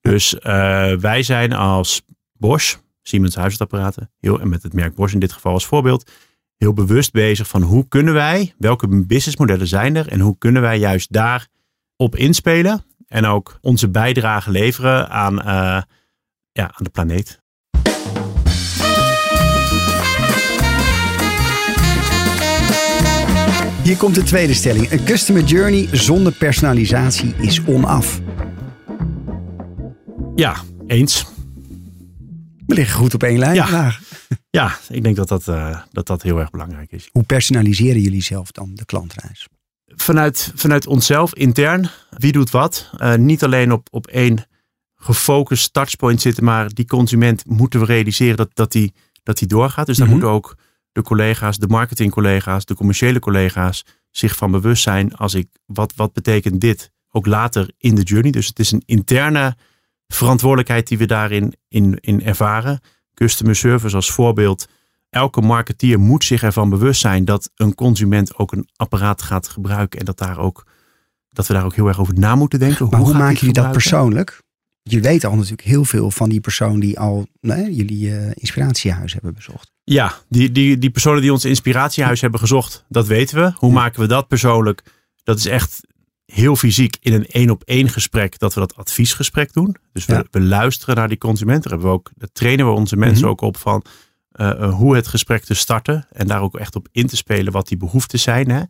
Dus 0.01 0.33
wij 1.01 1.23
zijn 1.23 1.53
als 1.53 2.03
Bosch, 2.39 2.77
Siemens 3.03 3.35
huishoudsapparaten, 3.35 4.11
heel, 4.21 4.41
en 4.41 4.49
met 4.49 4.63
het 4.63 4.73
merk 4.73 4.95
Bosch 4.95 5.15
in 5.15 5.21
dit 5.21 5.33
geval 5.33 5.53
als 5.53 5.67
voorbeeld, 5.67 6.11
heel 6.57 6.73
bewust 6.73 7.13
bezig 7.13 7.49
van 7.49 7.63
hoe 7.63 7.89
kunnen 7.89 8.15
wij, 8.15 8.55
welke 8.59 9.05
businessmodellen 9.07 9.67
zijn 9.67 9.97
er 9.97 10.09
en 10.09 10.21
hoe 10.21 10.39
kunnen 10.39 10.63
wij 10.63 10.79
juist 10.79 11.13
daar 11.13 11.49
op 11.97 12.17
inspelen 12.17 12.85
en 13.07 13.25
ook 13.25 13.59
onze 13.61 13.89
bijdrage 13.89 14.51
leveren 14.51 15.11
aan, 15.11 15.43
eh, 15.43 15.83
ja, 16.53 16.65
aan 16.73 16.85
de 16.85 16.91
planeet. 16.91 17.43
Hier 23.89 23.97
komt 23.97 24.15
de 24.15 24.23
tweede 24.23 24.55
stelling. 24.55 24.91
Een 24.91 25.05
customer 25.05 25.43
journey 25.43 25.89
zonder 25.93 26.33
personalisatie 26.33 27.35
is 27.35 27.65
onaf. 27.65 28.21
Ja, 30.35 30.57
eens. 30.87 31.38
We 32.69 32.75
liggen 32.75 32.99
goed 32.99 33.15
op 33.15 33.23
één 33.23 33.39
lijn 33.39 33.55
Ja. 33.55 33.67
vandaag. 33.67 34.01
Ja, 34.51 34.79
ik 34.89 35.03
denk 35.03 35.17
dat 35.17 35.29
dat, 35.29 35.49
eh, 35.49 35.81
dat 35.91 36.07
dat 36.07 36.23
heel 36.23 36.39
erg 36.39 36.51
belangrijk 36.51 36.93
is. 36.93 37.09
Hoe 37.13 37.23
personaliseren 37.23 38.01
jullie 38.01 38.23
zelf 38.23 38.51
dan 38.51 38.71
de 38.75 38.85
klantreis? 38.85 39.47
vanuit, 39.97 40.53
vanuit 40.55 40.87
onszelf 40.87 41.35
intern, 41.35 41.89
wie 42.11 42.33
doet 42.33 42.51
wat. 42.51 42.91
Eh, 42.99 43.15
niet 43.15 43.45
alleen 43.45 43.73
op, 43.73 43.89
op 43.91 44.07
één 44.07 44.45
gefocust 44.97 45.73
touchpoint 45.73 46.21
zitten, 46.21 46.45
maar 46.45 46.69
die 46.75 46.85
consument 46.87 47.47
moeten 47.47 47.81
we 47.81 47.87
realiseren 47.87 48.37
dat, 48.37 48.51
dat, 48.55 48.73
die, 48.73 48.93
dat 49.23 49.39
die 49.39 49.49
doorgaat. 49.49 49.87
Dus 49.87 49.97
daar 49.97 50.07
Mhm. 50.07 50.15
moeten 50.17 50.35
ook 50.35 50.57
de 50.93 51.03
collega's, 51.03 51.59
de 51.59 51.67
marketingcollega's, 51.67 52.65
de 52.65 52.75
commerciële 52.75 53.19
collega's 53.19 53.85
zich 54.11 54.37
van 54.37 54.51
bewust 54.51 54.83
zijn. 54.83 55.15
Als 55.17 55.35
ik, 55.35 55.49
wat, 55.67 55.93
wat 55.97 56.13
betekent 56.13 56.61
dit 56.61 56.91
ook 57.11 57.27
later 57.27 57.71
in 57.79 57.95
de 57.95 58.03
journey? 58.03 58.31
Dus 58.31 58.47
het 58.47 58.59
is 58.59 58.73
een 58.73 58.83
interne 58.87 59.57
verantwoordelijkheid 60.09 60.89
die 60.89 60.99
we 60.99 61.07
daarin 61.07 61.55
in, 61.69 61.99
in 62.01 62.23
ervaren. 62.25 62.81
Customer 63.15 63.57
service 63.57 63.97
als 63.97 64.11
voorbeeld. 64.11 64.69
Elke 65.11 65.41
marketeer 65.41 65.99
moet 65.99 66.25
zich 66.25 66.43
ervan 66.43 66.71
bewust 66.71 67.01
zijn 67.01 67.25
dat 67.25 67.51
een 67.57 67.75
consument 67.75 68.37
ook 68.37 68.53
een 68.53 68.69
apparaat 68.77 69.23
gaat 69.23 69.49
gebruiken. 69.49 69.99
En 69.99 70.05
dat, 70.05 70.19
daar 70.19 70.39
ook, 70.39 70.67
dat 71.31 71.47
we 71.47 71.55
daar 71.55 71.65
ook 71.65 71.75
heel 71.75 71.89
erg 71.89 72.01
over 72.01 72.15
na 72.19 72.35
moeten 72.35 72.59
denken. 72.59 72.89
Maar 72.91 73.01
hoe 73.01 73.13
maken 73.13 73.37
jullie 73.37 73.53
dat 73.53 73.73
persoonlijk? 73.73 74.43
Je 74.83 75.01
weet 75.01 75.25
al 75.25 75.35
natuurlijk 75.35 75.63
heel 75.69 75.85
veel 75.85 76.11
van 76.11 76.29
die 76.29 76.41
persoon 76.41 76.81
die 76.81 76.99
al 76.99 77.27
nee, 77.41 77.75
jullie 77.75 78.17
eh, 78.17 78.31
inspiratiehuis 78.35 79.13
hebben 79.13 79.35
bezocht. 79.35 79.73
Ja, 79.85 80.15
die, 80.29 80.53
die, 80.53 80.79
die 80.79 80.91
personen 80.91 81.21
die 81.23 81.33
ons 81.33 81.45
inspiratiehuis 81.45 82.21
hebben 82.21 82.41
gezocht, 82.41 82.85
dat 82.89 83.07
weten 83.07 83.37
we. 83.43 83.53
Hoe 83.57 83.69
Ja. 83.69 83.75
maken 83.75 84.01
we 84.01 84.07
dat 84.07 84.29
persoonlijk? 84.29 84.83
Dat 85.23 85.39
is 85.39 85.47
echt 85.47 85.81
heel 86.33 86.57
fysiek 86.57 86.97
in 87.01 87.13
een 87.13 87.27
één 87.27 87.51
op 87.51 87.63
één 87.65 87.89
gesprek 87.89 88.39
dat 88.39 88.55
we 88.55 88.61
dat 88.61 88.77
adviesgesprek 88.77 89.53
doen. 89.53 89.77
Dus 89.93 90.07
we, 90.07 90.13
Ja. 90.13 90.25
we 90.31 90.41
luisteren 90.41 90.95
naar 90.97 91.09
die 91.09 91.19
consument. 91.19 91.63
Daar 91.63 91.73
hebben 91.73 91.91
we 91.91 91.97
ook, 91.97 92.11
daar 92.17 92.29
trainen 92.33 92.67
we 92.67 92.73
onze 92.73 92.97
mensen 92.97 93.23
Mhm. 93.23 93.31
ook 93.31 93.41
op 93.41 93.57
van 93.57 93.85
eh, 94.33 94.51
eh, 94.51 94.75
hoe 94.75 94.97
het 94.97 95.07
gesprek 95.07 95.45
te 95.45 95.55
starten. 95.55 96.07
En 96.13 96.27
daar 96.27 96.41
ook 96.43 96.57
echt 96.59 96.77
op 96.77 96.89
in 96.93 97.07
te 97.07 97.17
spelen 97.17 97.53
wat 97.53 97.69
die 97.69 97.77
behoeften 97.77 98.19
zijn. 98.19 98.51
Hè? 98.51 98.63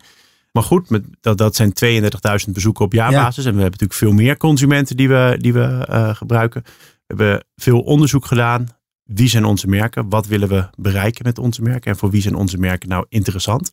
Maar 0.52 0.62
goed, 0.62 0.90
met, 0.90 1.04
dat, 1.20 1.38
dat 1.38 1.56
zijn 1.56 1.72
32.000 1.72 2.52
bezoeken 2.52 2.84
op 2.84 2.92
jaarbasis. 2.92 3.44
En 3.44 3.54
we 3.54 3.60
hebben 3.60 3.80
natuurlijk 3.80 3.98
veel 3.98 4.12
meer 4.12 4.36
consumenten 4.36 4.96
die 4.96 5.08
we, 5.08 5.36
die 5.38 5.52
we 5.52 5.84
eh, 5.88 6.14
gebruiken. 6.14 6.62
We 6.64 6.70
hebben 7.06 7.44
veel 7.56 7.80
onderzoek 7.80 8.26
gedaan. 8.26 8.66
Wie 9.04 9.28
zijn 9.28 9.44
onze 9.44 9.66
merken? 9.68 10.08
Wat 10.08 10.26
willen 10.26 10.48
we 10.48 10.68
bereiken 10.76 11.24
met 11.24 11.38
onze 11.38 11.62
merken? 11.62 11.90
En 11.92 11.98
voor 11.98 12.10
wie 12.10 12.22
zijn 12.22 12.34
onze 12.34 12.58
merken 12.58 12.88
nou 12.88 13.06
interessant? 13.08 13.72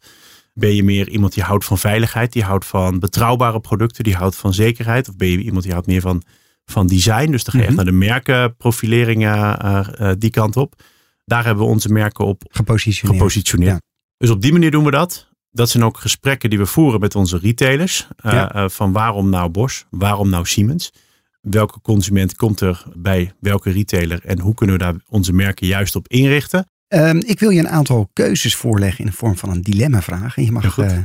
Ben 0.59 0.75
je 0.75 0.83
meer 0.83 1.09
iemand 1.09 1.33
die 1.33 1.43
houdt 1.43 1.65
van 1.65 1.77
veiligheid, 1.77 2.33
die 2.33 2.43
houdt 2.43 2.65
van 2.65 2.99
betrouwbare 2.99 3.59
producten, 3.59 4.03
die 4.03 4.15
houdt 4.15 4.35
van 4.35 4.53
zekerheid? 4.53 5.09
Of 5.09 5.15
ben 5.15 5.27
je 5.27 5.37
iemand 5.41 5.63
die 5.63 5.71
houdt 5.71 5.87
meer 5.87 6.01
van, 6.01 6.21
van 6.65 6.87
design? 6.87 7.31
Dus 7.31 7.43
dan 7.43 7.53
ga 7.53 7.59
je 7.59 7.65
echt 7.65 7.75
Mhm. 7.75 7.83
naar 7.83 7.93
de 7.93 8.05
merkenprofilering 8.05 9.23
eh, 9.25 9.87
eh, 10.09 10.15
die 10.17 10.29
kant 10.29 10.57
op. 10.57 10.81
Daar 11.25 11.45
hebben 11.45 11.63
we 11.65 11.69
onze 11.71 11.89
merken 11.89 12.25
op 12.25 12.43
Gepositioneerd. 12.49 13.17
gepositioneerd. 13.17 13.71
Ja. 13.71 13.79
Dus 14.17 14.29
op 14.29 14.41
die 14.41 14.51
manier 14.51 14.71
doen 14.71 14.83
we 14.83 14.91
dat. 14.91 15.27
Dat 15.51 15.69
zijn 15.69 15.83
ook 15.83 15.97
gesprekken 15.97 16.49
die 16.49 16.59
we 16.59 16.65
voeren 16.65 16.99
met 16.99 17.15
onze 17.15 17.37
retailers. 17.37 18.07
Ja. 18.23 18.51
eh, 18.53 18.69
van 18.69 18.91
waarom 18.91 19.29
nou 19.29 19.49
Bosch? 19.49 19.83
Waarom 19.89 20.29
nou 20.29 20.45
Siemens? 20.45 20.91
Welke 21.41 21.81
consument 21.81 22.35
komt 22.35 22.61
er 22.61 22.83
bij 22.95 23.33
welke 23.39 23.71
retailer? 23.71 24.19
En 24.25 24.39
hoe 24.39 24.53
kunnen 24.53 24.77
we 24.77 24.83
daar 24.83 24.95
onze 25.09 25.33
merken 25.33 25.67
juist 25.67 25.95
op 25.95 26.07
inrichten? 26.07 26.69
Ehm, 26.95 27.17
ik 27.25 27.39
wil 27.39 27.49
je 27.49 27.59
een 27.59 27.69
aantal 27.69 28.09
keuzes 28.13 28.55
voorleggen 28.55 28.99
in 28.99 29.05
de 29.11 29.17
vorm 29.17 29.37
van 29.37 29.49
een 29.49 29.61
dilemma-vraag. 29.61 30.35
En 30.37 30.41
je 30.43 30.47
Ja, 30.47 30.53
mag 30.53 30.73
goed. 30.73 30.83
eh, 30.85 30.97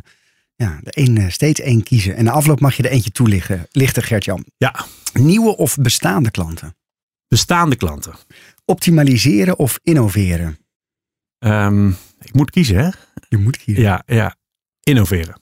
ja, 0.56 0.80
de 0.82 0.90
een, 1.00 1.18
eh, 1.18 1.28
steeds 1.30 1.60
één 1.60 1.82
kiezen. 1.82 2.16
En 2.16 2.24
na 2.24 2.30
afloop 2.30 2.60
mag 2.60 2.76
je 2.76 2.82
er 2.82 2.90
eentje 2.90 3.10
toelichten, 3.10 3.66
lichten, 3.70 4.02
Gert-Jan. 4.02 4.44
Ja, 4.56 4.84
Nieuwe 5.12 5.56
of 5.56 5.76
bestaande 5.76 6.30
klanten? 6.30 6.74
bestaande 7.28 7.76
klanten. 7.76 8.14
Optimaliseren 8.64 9.58
of 9.58 9.78
innoveren? 9.82 10.58
Ehm, 11.38 11.88
ik 12.20 12.32
moet 12.32 12.50
kiezen, 12.50 12.76
hè? 12.76 12.88
Je 13.28 13.36
moet 13.36 13.56
kiezen. 13.56 13.82
Ja, 13.82 14.02
ja. 14.06 14.36
Innoveren. 14.82 15.38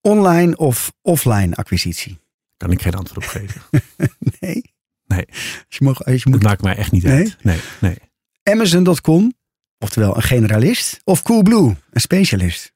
Online 0.00 0.56
of 0.56 0.92
offline 1.02 1.54
acquisitie? 1.54 2.18
Kan 2.56 2.70
ik 2.70 2.82
geen 2.82 2.94
antwoord 2.94 3.24
op 3.26 3.30
geven. 3.30 3.60
Nee. 4.40 4.62
Nee. 5.06 5.24
Als 5.28 5.76
je, 5.78 5.84
mag, 5.84 6.04
als 6.04 6.14
je 6.16 6.22
Dat 6.22 6.32
moet 6.32 6.42
maakt 6.42 6.62
mij 6.62 6.76
echt 6.76 6.92
niet 6.92 7.02
Nee? 7.02 7.12
uit. 7.14 7.36
Nee, 7.42 7.58
nee. 7.80 7.96
Amazon.com, 8.42 9.32
oftewel 9.80 10.16
een 10.16 10.22
generalist, 10.22 11.00
of 11.04 11.22
Coolblue, 11.22 11.76
een 11.90 12.00
specialist? 12.00 12.72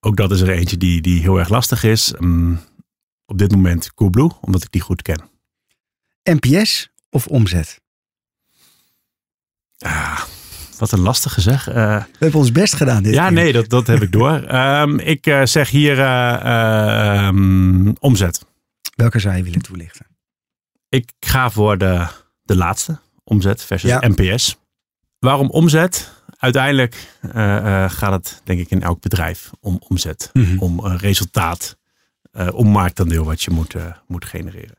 Ook 0.00 0.16
dat 0.16 0.30
is 0.30 0.40
er 0.40 0.50
eentje 0.50 0.76
die, 0.76 1.00
die 1.00 1.20
heel 1.20 1.38
erg 1.38 1.48
lastig 1.48 1.82
is. 1.84 2.12
Mm, 2.18 2.60
op 3.26 3.38
dit 3.38 3.50
moment 3.50 3.94
Coolblue, 3.94 4.30
omdat 4.40 4.62
ik 4.62 4.70
die 4.72 4.80
goed 4.80 5.02
ken. 5.02 5.22
NPS 6.22 6.88
of 7.10 7.26
omzet? 7.26 7.80
Ah, 9.78 10.22
wat 10.78 10.92
een 10.92 11.00
lastige 11.00 11.40
zeg. 11.40 11.68
Eh, 11.68 11.74
We 11.74 12.16
hebben 12.18 12.40
ons 12.40 12.52
best 12.52 12.74
gedaan 12.74 13.02
dit 13.02 13.14
ja, 13.14 13.24
keer. 13.24 13.32
nee, 13.32 13.52
dat, 13.52 13.68
dat 13.68 13.86
heb 13.86 14.02
ik 14.02 14.12
door. 14.12 14.42
Ehm, 14.44 14.98
ik 14.98 15.26
eh, 15.26 15.44
zeg 15.44 15.70
hier 15.70 15.98
eh, 16.00 17.26
ehm, 17.26 17.92
omzet. 17.98 18.44
Welke 18.94 19.18
zou 19.18 19.36
je 19.36 19.42
willen 19.42 19.62
toelichten? 19.62 20.06
Ik 20.88 21.12
ga 21.20 21.50
voor 21.50 21.78
de, 21.78 22.06
de 22.42 22.56
laatste, 22.56 22.98
omzet 23.24 23.62
versus 23.64 23.90
Ja. 23.90 24.08
NPS. 24.08 24.56
Waarom 25.18 25.50
omzet? 25.50 26.16
Uiteindelijk 26.38 27.16
eh, 27.20 27.84
eh, 27.84 27.90
gaat 27.90 28.12
het 28.12 28.40
denk 28.44 28.60
ik 28.60 28.70
in 28.70 28.82
elk 28.82 29.00
bedrijf 29.00 29.50
om 29.60 29.76
omzet, 29.88 30.30
Mhm. 30.32 30.58
om 30.58 30.84
eh, 30.86 30.94
resultaat, 30.98 31.76
om 32.52 32.68
marktaandeel 32.68 33.24
wat 33.24 33.42
je 33.42 33.50
moet, 33.50 33.74
moet 34.06 34.24
genereren. 34.24 34.78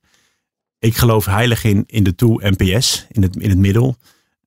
Ik 0.80 0.96
geloof 0.96 1.26
heilig 1.26 1.64
in, 1.64 1.84
in 1.88 2.04
de 2.04 2.16
tool 2.16 2.40
NPS, 2.44 3.06
in 3.12 3.22
het, 3.22 3.36
in 3.36 3.50
het 3.50 3.58
middel. 3.58 3.98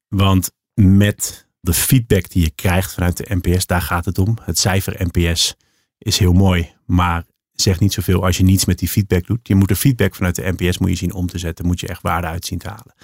Want 0.09 0.51
met 0.75 1.47
de 1.61 1.75
feedback 1.75 2.29
die 2.31 2.43
je 2.43 2.51
krijgt 2.51 2.93
vanuit 2.93 3.17
de 3.17 3.35
NPS, 3.35 3.67
daar 3.67 3.83
gaat 3.83 4.05
het 4.05 4.19
om. 4.19 4.39
Het 4.43 4.59
cijfer 4.59 5.07
NPS 5.11 5.55
is 5.99 6.19
heel 6.19 6.33
mooi, 6.33 6.73
maar 6.87 7.25
zegt 7.53 7.81
niet 7.81 7.93
zoveel 7.93 8.25
als 8.25 8.37
je 8.37 8.45
niets 8.45 8.65
met 8.65 8.79
die 8.79 8.89
feedback 8.89 9.27
doet. 9.27 9.49
Je 9.49 9.55
moet 9.55 9.69
de 9.69 9.77
feedback 9.77 10.15
vanuit 10.15 10.35
de 10.35 10.55
NPS 10.57 10.79
moet 10.79 10.91
je 10.91 10.97
zien 10.97 11.13
om 11.15 11.27
te 11.27 11.39
zetten, 11.39 11.67
moet 11.67 11.81
je 11.81 11.89
echt 11.89 12.03
waarde 12.03 12.27
uit 12.27 12.47
zien 12.47 12.59
te 12.59 12.69
halen. 12.69 12.95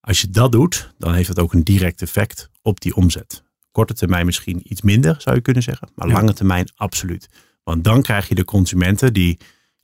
Als 0.00 0.20
je 0.20 0.30
dat 0.30 0.52
doet, 0.52 0.92
dan 0.98 1.14
heeft 1.14 1.28
het 1.28 1.38
ook 1.38 1.52
een 1.52 1.64
direct 1.64 2.02
effect 2.02 2.50
op 2.62 2.80
die 2.80 2.94
omzet. 2.94 3.42
Korte 3.70 3.94
termijn 3.94 4.26
misschien 4.26 4.60
iets 4.64 4.82
minder, 4.82 5.14
zou 5.18 5.36
je 5.36 5.42
kunnen 5.42 5.62
zeggen. 5.62 5.88
Maar 5.94 6.08
Ja. 6.08 6.14
lange 6.14 6.34
termijn 6.34 6.68
absoluut. 6.74 7.28
Want 7.64 7.84
dan 7.84 8.02
krijg 8.02 8.28
je 8.28 8.34
de 8.34 8.44
consumenten 8.44 9.12
die, 9.12 9.38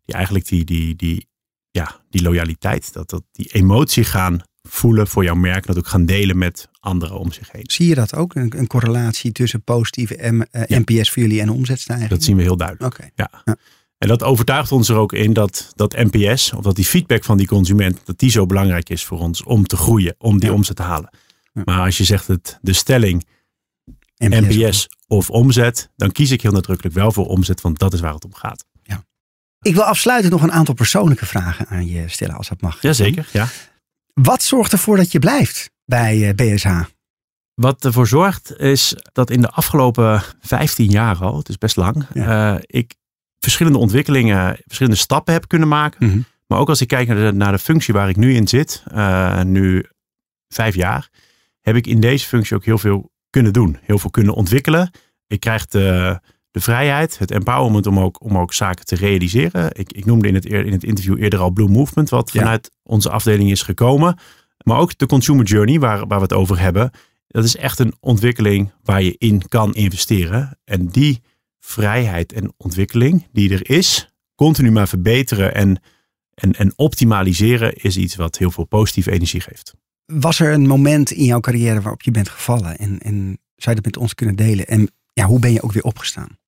die 0.05 0.15
eigenlijk 0.15 0.47
die, 0.49 0.65
die, 0.65 0.97
die, 0.97 1.29
ja, 1.71 2.01
die 2.11 2.23
loyaliteit, 2.23 2.93
dat, 2.93 3.11
dat 3.11 3.23
die 3.33 3.47
emotie 3.53 4.05
gaan 4.05 4.41
voelen 4.63 5.07
voor 5.09 5.25
jouw 5.25 5.35
merk. 5.35 5.67
Dat 5.67 5.79
ook 5.79 5.87
gaan 5.87 6.07
delen 6.07 6.39
met 6.39 6.69
anderen 6.81 7.19
om 7.19 7.33
zich 7.33 7.53
heen. 7.53 7.65
Zie 7.71 7.89
je 7.89 7.95
dat 7.95 8.15
ook? 8.15 8.35
Een, 8.35 8.53
een 8.59 8.67
correlatie 8.67 9.33
tussen 9.33 9.63
positieve 9.63 10.31
M, 10.33 10.41
eh, 10.51 10.63
Ja. 10.67 10.79
NPS 10.87 11.11
voor 11.11 11.23
jullie 11.23 11.41
en 11.41 11.51
omzetstijging? 11.51 12.09
Dat 12.11 12.23
zien 12.23 12.37
we 12.37 12.43
heel 12.43 12.57
duidelijk. 12.57 12.95
Oké. 12.95 13.09
Ja. 13.15 13.31
Ja. 13.45 13.57
En 13.99 14.09
dat 14.09 14.23
overtuigt 14.23 14.73
ons 14.73 14.89
er 14.89 14.97
ook 14.97 15.13
in 15.13 15.33
dat, 15.33 15.73
dat 15.77 15.93
NPS, 15.97 16.53
of 16.53 16.63
dat 16.63 16.77
die 16.77 16.85
feedback 16.85 17.25
van 17.25 17.37
die 17.37 17.47
consument, 17.47 18.01
dat 18.05 18.19
die 18.19 18.31
zo 18.31 18.47
belangrijk 18.47 18.89
is 18.89 19.05
voor 19.05 19.19
ons 19.19 19.43
om 19.43 19.67
te 19.67 19.77
groeien, 19.77 20.15
om 20.19 20.39
die 20.39 20.49
Ja. 20.49 20.55
omzet 20.55 20.77
te 20.77 20.83
halen. 20.83 21.11
Ja. 21.53 21.63
Maar 21.65 21.81
als 21.85 21.99
je 21.99 22.05
zegt 22.05 22.27
het, 22.27 22.59
de 22.63 22.73
stelling 22.73 23.27
NPS. 24.17 24.57
NPS 24.57 24.89
of 25.07 25.31
omzet, 25.31 25.91
dan 25.97 26.13
kies 26.13 26.31
ik 26.31 26.43
heel 26.43 26.53
nadrukkelijk 26.53 26.95
wel 26.95 27.13
voor 27.13 27.27
omzet, 27.27 27.61
want 27.61 27.79
dat 27.79 27.93
is 27.93 28.01
waar 28.01 28.15
het 28.15 28.25
om 28.25 28.35
gaat. 28.35 28.67
Ik 29.61 29.75
wil 29.75 29.83
afsluitend 29.83 30.33
nog 30.33 30.43
een 30.43 30.53
aantal 30.53 30.75
persoonlijke 30.75 31.27
vragen 31.27 31.67
aan 31.67 31.87
je 31.87 32.09
stellen, 32.09 32.35
als 32.35 32.49
dat 32.49 32.61
mag. 32.61 32.83
Jazeker, 32.83 33.29
ja. 33.33 33.49
Wat 34.13 34.43
zorgt 34.43 34.73
ervoor 34.73 34.97
dat 34.97 35.13
je 35.13 35.19
blijft 35.19 35.71
bij 35.85 36.29
eh, 36.29 36.35
BSH? 36.35 36.83
Wat 37.55 37.85
ervoor 37.85 38.07
zorgt 38.07 38.57
is 38.59 38.95
dat 39.13 39.31
in 39.31 39.41
de 39.41 39.51
afgelopen 39.51 40.23
15 40.41 40.91
jaar 40.91 41.17
al, 41.17 41.37
het 41.37 41.49
is 41.49 41.59
best 41.59 41.77
lang, 41.77 42.07
Ja. 42.15 42.55
eh, 42.57 42.63
ik 42.67 42.95
verschillende 43.39 43.79
ontwikkelingen, 43.79 44.59
verschillende 44.65 44.99
stappen 44.99 45.33
heb 45.33 45.49
kunnen 45.49 45.69
maken. 45.69 46.07
Mhm. 46.07 46.21
Maar 46.47 46.59
ook 46.59 46.69
als 46.69 46.81
ik 46.81 46.89
kijk 46.89 47.09
naar 47.09 47.17
de, 47.17 47.33
naar 47.37 47.53
de 47.53 47.59
functie 47.59 47.95
waar 47.95 48.09
ik 48.09 48.17
nu 48.17 48.35
in 48.35 48.49
zit, 48.49 48.83
eh, 48.91 49.43
nu 49.43 49.87
vijf 50.49 50.75
jaar, 50.75 51.09
heb 51.69 51.77
ik 51.77 51.87
in 51.87 52.01
deze 52.01 52.27
functie 52.27 52.57
ook 52.57 52.65
heel 52.65 52.79
veel 52.79 53.11
kunnen 53.31 53.53
doen. 53.53 53.79
Heel 53.83 53.99
veel 53.99 54.11
kunnen 54.11 54.35
ontwikkelen. 54.35 54.91
Ik 55.27 55.41
krijg 55.41 55.67
de, 55.67 56.21
de 56.51 56.61
vrijheid, 56.61 57.19
het 57.19 57.31
empowerment 57.31 57.87
om 57.87 57.99
ook, 57.99 58.23
om 58.25 58.39
ook 58.39 58.53
zaken 58.53 58.85
te 58.85 58.97
realiseren. 58.97 59.71
Ik, 59.73 59.93
ik 59.93 60.05
noemde 60.05 60.29
in 60.29 60.35
het, 60.35 60.45
in 60.45 60.73
het 60.73 60.85
interview 60.85 61.23
eerder 61.23 61.39
al 61.39 61.51
Blue 61.51 61.69
Movement, 61.69 62.09
wat 62.09 62.33
Ja. 62.33 62.41
vanuit 62.41 62.71
onze 62.83 63.11
afdeling 63.11 63.51
is 63.51 63.63
gekomen. 63.63 64.19
Maar 64.65 64.79
ook 64.79 64.99
de 64.99 65.07
consumer 65.07 65.45
journey, 65.45 65.79
waar, 65.79 66.07
waar 66.07 66.19
we 66.19 66.25
het 66.25 66.33
over 66.33 66.59
hebben. 66.61 66.91
Dat 67.27 67.45
is 67.45 67.57
echt 67.57 67.79
een 67.79 67.95
ontwikkeling 68.01 68.73
waar 68.83 69.03
je 69.03 69.15
in 69.19 69.49
kan 69.49 69.75
investeren. 69.75 70.59
En 70.65 70.87
die 70.87 71.23
vrijheid 71.59 72.33
en 72.33 72.53
ontwikkeling 72.57 73.27
die 73.33 73.53
er 73.53 73.71
is, 73.71 74.15
continu 74.35 74.71
maar 74.71 74.89
verbeteren 74.89 75.55
en, 75.55 75.83
en, 76.35 76.53
en 76.53 76.73
optimaliseren, 76.77 77.75
is 77.75 77.97
iets 77.97 78.17
wat 78.17 78.39
heel 78.39 78.51
veel 78.51 78.65
positieve 78.65 79.11
energie 79.11 79.41
geeft. 79.41 79.75
Was 80.13 80.41
er 80.41 80.53
een 80.53 80.67
moment 80.67 81.11
in 81.11 81.25
jouw 81.25 81.41
carrière 81.41 81.81
waarop 81.81 82.03
je 82.03 82.11
bent 82.11 82.29
gevallen? 82.29 82.79
En, 82.79 82.99
en 82.99 83.15
zou 83.57 83.77
je 83.77 83.83
dat 83.83 83.85
met 83.85 83.97
ons 83.97 84.15
kunnen 84.15 84.37
delen? 84.37 84.67
En 84.67 84.91
ja, 85.13 85.25
hoe 85.25 85.39
ben 85.41 85.53
je 85.53 85.63
ook 85.63 85.73
weer 85.73 85.83
opgestaan? 85.83 86.39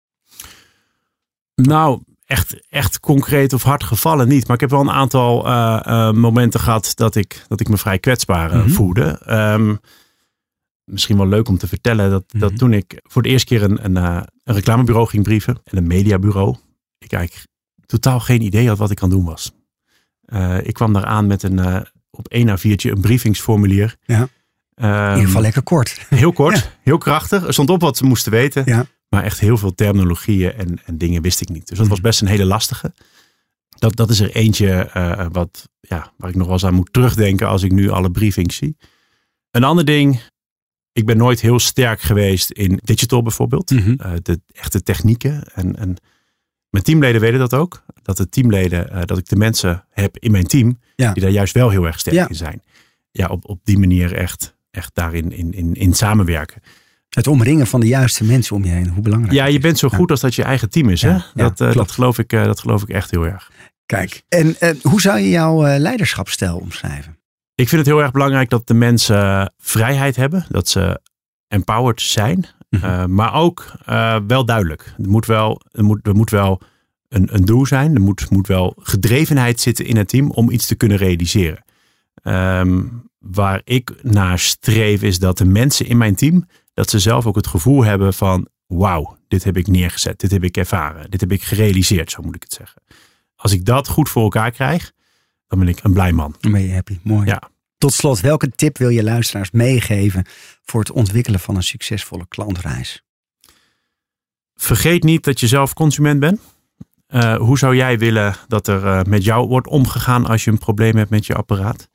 Nou, 1.54 2.02
echt, 2.24 2.68
echt 2.68 3.00
concreet 3.00 3.52
of 3.52 3.62
hard 3.62 3.84
gevallen 3.84 4.28
niet. 4.28 4.46
Maar 4.46 4.54
ik 4.54 4.60
heb 4.60 4.70
wel 4.70 4.80
een 4.80 4.90
aantal 4.90 5.46
eh, 5.46 5.80
eh, 5.84 6.14
momenten 6.14 6.60
gehad 6.60 6.92
dat 6.94 7.14
ik, 7.14 7.44
dat 7.48 7.60
ik 7.60 7.68
me 7.68 7.76
vrij 7.78 7.98
kwetsbaar 7.98 8.50
eh, 8.50 8.58
Mhm. 8.58 8.68
voelde. 8.70 9.18
Ehm, 9.24 9.74
misschien 10.84 11.16
wel 11.16 11.28
leuk 11.28 11.48
om 11.48 11.58
te 11.58 11.68
vertellen 11.68 12.10
dat, 12.10 12.24
dat 12.26 12.50
Mhm. 12.50 12.58
toen 12.58 12.72
ik 12.72 13.00
voor 13.02 13.22
de 13.22 13.28
eerste 13.28 13.46
keer 13.46 13.62
een, 13.62 13.84
een, 13.84 13.96
een 13.96 14.54
reclamebureau 14.54 15.06
ging 15.08 15.22
brieven 15.22 15.60
en 15.64 15.76
een 15.76 15.86
mediabureau, 15.86 16.56
ik 16.98 17.12
eigenlijk 17.12 17.46
totaal 17.86 18.20
geen 18.20 18.42
idee 18.42 18.68
had 18.68 18.78
wat 18.78 18.90
ik 18.90 19.02
aan 19.02 19.10
doen 19.10 19.24
was. 19.24 19.52
Ik 20.62 20.74
kwam 20.74 20.92
daar 20.92 21.04
aan 21.04 21.26
met 21.26 21.42
een 21.42 21.86
op 22.10 22.28
één 22.28 22.48
a 22.48 22.58
viertje 22.58 22.90
een 22.90 23.00
briefingsformulier. 23.00 23.96
Ja. 24.04 24.20
In 24.20 24.28
Ehm, 24.86 25.10
ieder 25.10 25.26
geval 25.26 25.42
lekker 25.42 25.62
kort. 25.62 26.06
Heel 26.08 26.32
kort, 26.32 26.70
heel 26.82 26.98
krachtig. 26.98 27.46
Er 27.46 27.52
stond 27.52 27.70
op 27.70 27.80
wat 27.80 27.96
ze 27.96 28.04
moesten 28.04 28.32
weten. 28.32 28.62
Ja. 28.66 28.86
Maar 29.08 29.22
echt 29.24 29.40
heel 29.40 29.56
veel 29.56 29.74
terminologieën 29.74 30.52
en, 30.52 30.80
en 30.84 30.98
dingen 30.98 31.22
wist 31.22 31.40
ik 31.40 31.48
niet. 31.48 31.68
Dus 31.68 31.78
dat 31.78 31.86
was 31.86 32.00
best 32.00 32.20
een 32.20 32.26
hele 32.26 32.44
lastige. 32.44 32.92
Dat, 33.68 33.96
dat 33.96 34.10
is 34.10 34.20
er 34.20 34.34
eentje 34.34 34.70
eh, 34.72 35.26
wat, 35.32 35.68
ja, 35.80 36.12
waar 36.16 36.28
ik 36.30 36.34
nog 36.36 36.44
wel 36.44 36.54
eens 36.54 36.64
aan 36.64 36.74
moet 36.74 36.92
terugdenken 36.92 37.48
als 37.48 37.62
ik 37.62 37.72
nu 37.72 37.88
alle 37.90 38.10
briefings 38.10 38.56
zie. 38.56 38.76
Een 39.50 39.64
ander 39.64 39.84
ding. 39.84 40.20
Ik 40.92 41.06
ben 41.06 41.16
nooit 41.16 41.40
heel 41.40 41.58
sterk 41.58 42.00
geweest 42.00 42.50
in 42.50 42.80
digital 42.84 43.22
bijvoorbeeld. 43.22 43.70
Mhm. 43.70 43.94
Eh, 43.98 44.12
de 44.22 44.40
echte 44.52 44.82
technieken. 44.82 45.42
En, 45.54 45.76
en 45.76 45.96
mijn 46.70 46.84
teamleden 46.84 47.20
weten 47.20 47.38
dat 47.38 47.54
ook. 47.54 47.82
Dat 48.02 48.16
de 48.16 48.28
teamleden, 48.28 48.90
eh, 48.90 49.02
dat 49.04 49.18
ik 49.18 49.28
de 49.28 49.36
mensen 49.36 49.84
heb 49.90 50.18
in 50.18 50.30
mijn 50.30 50.46
team. 50.46 50.78
Ja. 50.96 51.12
Die 51.12 51.22
daar 51.22 51.32
juist 51.32 51.54
wel 51.54 51.70
heel 51.70 51.86
erg 51.86 51.98
sterk 51.98 52.16
Ja. 52.16 52.28
in 52.28 52.34
zijn. 52.34 52.62
Ja, 53.10 53.26
op, 53.26 53.48
op 53.48 53.60
die 53.64 53.78
manier 53.78 54.14
echt, 54.14 54.56
echt 54.70 54.94
daarin 54.94 55.32
in, 55.32 55.52
in, 55.52 55.74
in 55.74 55.94
samenwerken. 55.94 56.62
Het 57.08 57.26
omringen 57.26 57.66
van 57.66 57.80
de 57.80 57.86
juiste 57.86 58.24
mensen 58.24 58.56
om 58.56 58.64
je 58.64 58.70
heen. 58.70 58.88
Hoe 58.88 59.02
belangrijk. 59.02 59.34
Ja, 59.34 59.44
je 59.44 59.58
bent 59.58 59.78
zo 59.78 59.88
goed 59.88 60.10
als 60.10 60.20
dat 60.20 60.34
je 60.34 60.42
eigen 60.42 60.70
team 60.70 60.88
is. 60.88 61.02
Hè? 61.02 61.16
dat, 61.34 61.60
eh, 61.60 61.72
dat, 61.72 61.90
geloof 61.90 62.18
ik, 62.18 62.32
eh, 62.32 62.44
dat 62.44 62.60
geloof 62.60 62.82
ik 62.82 62.88
echt 62.88 63.10
heel 63.10 63.24
erg. 63.26 63.50
Kijk. 63.86 64.22
En 64.28 64.56
hoe 64.82 65.00
zou 65.00 65.18
je 65.18 65.28
jouw 65.28 65.78
leiderschapsstijl 65.78 66.56
omschrijven? 66.56 67.18
Ik 67.54 67.68
vind 67.68 67.80
het 67.86 67.90
heel 67.94 68.02
erg 68.02 68.10
belangrijk 68.10 68.50
dat 68.50 68.66
de 68.66 68.74
mensen 68.74 69.52
vrijheid 69.58 70.16
hebben. 70.16 70.46
Dat 70.48 70.68
ze 70.68 71.00
empowered 71.48 72.00
zijn. 72.00 72.46
Mhm. 72.70 72.84
eh, 72.84 73.04
maar 73.04 73.34
ook 73.34 73.72
eh, 73.84 74.16
wel 74.26 74.44
duidelijk. 74.44 74.94
Er 74.98 75.08
moet 75.08 75.26
wel, 75.26 75.60
er 75.70 75.84
moet, 75.84 76.06
er 76.06 76.14
moet 76.14 76.30
wel 76.30 76.60
een, 77.08 77.34
een 77.34 77.44
doel 77.44 77.66
zijn. 77.66 77.94
Er 77.94 78.00
moet, 78.00 78.30
moet 78.30 78.46
wel 78.46 78.74
gedrevenheid 78.76 79.60
zitten 79.60 79.86
in 79.86 79.96
het 79.96 80.08
team 80.08 80.30
om 80.30 80.50
iets 80.50 80.66
te 80.66 80.74
kunnen 80.74 80.96
realiseren. 80.98 81.64
Ehm, 82.22 82.82
waar 83.18 83.60
ik 83.64 84.02
naar 84.02 84.38
streef 84.38 85.02
is 85.02 85.18
dat 85.18 85.38
de 85.38 85.44
mensen 85.44 85.86
in 85.86 85.96
mijn 85.96 86.14
team, 86.14 86.46
dat 86.74 86.90
ze 86.90 86.98
zelf 86.98 87.26
ook 87.26 87.36
het 87.36 87.46
gevoel 87.46 87.84
hebben 87.84 88.14
van 88.14 88.48
wauw, 88.66 89.16
dit 89.28 89.44
heb 89.44 89.56
ik 89.56 89.66
neergezet, 89.66 90.20
dit 90.20 90.30
heb 90.30 90.44
ik 90.44 90.56
ervaren, 90.56 91.10
dit 91.10 91.20
heb 91.20 91.32
ik 91.32 91.42
gerealiseerd, 91.42 92.10
zo 92.10 92.22
moet 92.22 92.34
ik 92.34 92.42
het 92.42 92.52
zeggen. 92.52 92.82
Als 93.34 93.52
ik 93.52 93.64
dat 93.64 93.88
goed 93.88 94.08
voor 94.08 94.22
elkaar 94.22 94.50
krijg, 94.50 94.92
dan 95.46 95.58
ben 95.58 95.68
ik 95.68 95.82
een 95.82 95.92
blij 95.92 96.12
man. 96.12 96.34
Dan 96.40 96.52
ben 96.52 96.62
je 96.62 96.72
happy. 96.72 96.98
Mooi. 97.02 97.26
Ja. 97.26 97.50
Tot 97.80 97.92
slot, 97.92 98.20
welke 98.20 98.50
tip 98.50 98.78
wil 98.78 98.88
je 98.88 99.02
luisteraars 99.02 99.50
meegeven 99.50 100.24
voor 100.62 100.80
het 100.80 100.90
ontwikkelen 100.90 101.40
van 101.40 101.56
een 101.56 101.62
succesvolle 101.62 102.26
klantreis? 102.28 103.04
Vergeet 104.54 105.02
niet 105.02 105.24
dat 105.24 105.40
je 105.40 105.46
zelf 105.46 105.74
consument 105.74 106.20
bent. 106.20 106.40
Eh, 107.06 107.36
hoe 107.36 107.58
zou 107.58 107.76
jij 107.76 107.98
willen 107.98 108.36
dat 108.48 108.66
er 108.68 108.86
eh, 108.86 109.02
met 109.02 109.24
jou 109.24 109.48
wordt 109.48 109.66
omgegaan 109.66 110.26
als 110.26 110.44
je 110.44 110.50
een 110.50 110.58
probleem 110.58 110.96
hebt 110.96 111.10
met 111.10 111.26
je 111.26 111.34
apparaat? 111.34 111.88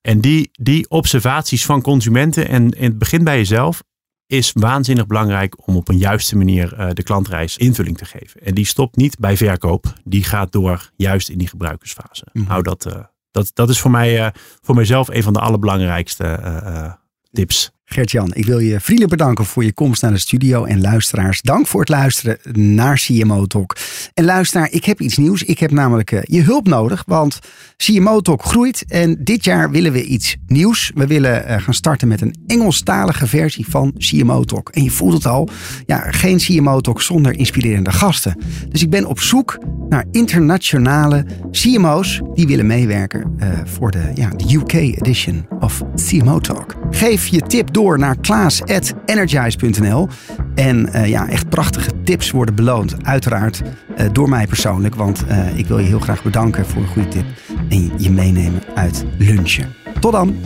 En 0.00 0.20
die, 0.20 0.50
die 0.52 0.90
observaties 0.90 1.64
van 1.64 1.82
consumenten 1.82 2.48
en 2.48 2.70
in 2.70 2.84
het 2.84 2.98
begin 2.98 3.24
bij 3.24 3.36
jezelf 3.36 3.82
is 4.26 4.52
waanzinnig 4.54 5.06
belangrijk 5.06 5.66
om 5.66 5.76
op 5.76 5.88
een 5.88 5.98
juiste 5.98 6.36
manier 6.36 6.74
eh, 6.74 6.90
de 6.92 7.02
klantreis 7.02 7.56
invulling 7.56 7.98
te 7.98 8.04
geven. 8.04 8.40
En 8.40 8.54
die 8.54 8.66
stopt 8.66 8.96
niet 8.96 9.18
bij 9.18 9.36
verkoop, 9.36 9.92
die 10.04 10.24
gaat 10.24 10.52
door 10.52 10.90
juist 10.96 11.28
in 11.28 11.38
die 11.38 11.48
gebruikersfase. 11.48 12.26
Mhm. 12.32 12.46
Hou 12.46 12.62
dat, 12.62 13.10
dat, 13.30 13.50
dat 13.54 13.68
is 13.68 13.80
voor, 13.80 13.90
mij, 13.90 14.24
eh, 14.24 14.30
voor 14.60 14.74
mijzelf 14.74 15.08
een 15.08 15.22
van 15.22 15.32
de 15.32 15.40
allerbelangrijkste 15.40 16.24
eh, 16.24 16.84
eh, 16.84 16.92
tips. 17.32 17.70
Gert-Jan, 17.90 18.30
ik 18.34 18.44
wil 18.44 18.58
je 18.58 18.80
vriendelijk 18.80 19.16
bedanken 19.16 19.44
voor 19.44 19.64
je 19.64 19.72
komst 19.72 20.02
naar 20.02 20.10
de 20.10 20.18
studio. 20.18 20.64
En 20.64 20.80
luisteraars, 20.80 21.40
dank 21.42 21.66
voor 21.66 21.80
het 21.80 21.88
luisteren 21.88 22.38
naar 22.52 23.00
CMO 23.04 23.46
Talk. 23.46 23.76
En 24.14 24.24
luisteraar, 24.24 24.70
ik 24.70 24.84
heb 24.84 25.00
iets 25.00 25.16
nieuws. 25.16 25.42
Ik 25.42 25.58
heb 25.58 25.70
namelijk 25.70 26.12
eh, 26.12 26.20
je 26.22 26.42
hulp 26.42 26.66
nodig, 26.66 27.02
want 27.06 27.38
CMO 27.76 28.20
Talk 28.20 28.42
groeit. 28.42 28.84
En 28.88 29.16
dit 29.24 29.44
jaar 29.44 29.70
willen 29.70 29.92
we 29.92 30.04
iets 30.04 30.36
nieuws. 30.46 30.90
We 30.94 31.06
willen 31.06 31.46
eh, 31.46 31.60
gaan 31.62 31.74
starten 31.74 32.08
met 32.08 32.20
een 32.20 32.34
Engelstalige 32.46 33.26
versie 33.26 33.66
van 33.68 33.94
CMO 33.98 34.44
Talk. 34.44 34.68
En 34.68 34.82
je 34.82 34.90
voelt 34.90 35.14
het 35.14 35.26
al, 35.26 35.48
ja, 35.86 35.98
geen 36.10 36.38
CMO 36.38 36.80
Talk 36.80 37.02
zonder 37.02 37.38
inspirerende 37.38 37.92
gasten. 37.92 38.36
Dus 38.68 38.82
ik 38.82 38.90
ben 38.90 39.06
op 39.06 39.20
zoek 39.20 39.58
naar 39.88 40.04
internationale 40.10 41.26
CMO's 41.50 42.20
die 42.34 42.46
willen 42.46 42.66
meewerken 42.66 43.34
eh, 43.38 43.48
voor 43.64 43.90
de, 43.90 44.10
ja, 44.14 44.28
de 44.28 44.54
UK 44.54 44.72
edition 44.72 45.46
of 45.60 45.82
CMO 45.94 46.38
Talk. 46.38 46.76
Geef 46.90 47.26
je 47.26 47.40
tip 47.40 47.72
door 47.82 47.98
naar 47.98 48.16
klaas.energize.nl. 48.20 50.08
En 50.54 50.92
eh, 50.92 51.08
ja, 51.08 51.28
echt 51.28 51.48
prachtige 51.48 51.90
tips 52.04 52.30
worden 52.30 52.54
beloond. 52.54 52.94
Uiteraard 53.02 53.62
eh, 53.96 54.06
door 54.12 54.28
mij 54.28 54.46
persoonlijk. 54.46 54.94
Want 54.94 55.26
eh, 55.26 55.58
ik 55.58 55.66
wil 55.66 55.78
je 55.78 55.86
heel 55.86 55.98
graag 55.98 56.22
bedanken 56.22 56.66
voor 56.66 56.82
een 56.82 56.88
goede 56.88 57.08
tip. 57.08 57.24
En 57.68 57.92
je 57.96 58.10
meenemen 58.10 58.62
uit 58.74 59.04
lunchen. 59.18 59.74
Tot 60.00 60.12
dan! 60.12 60.36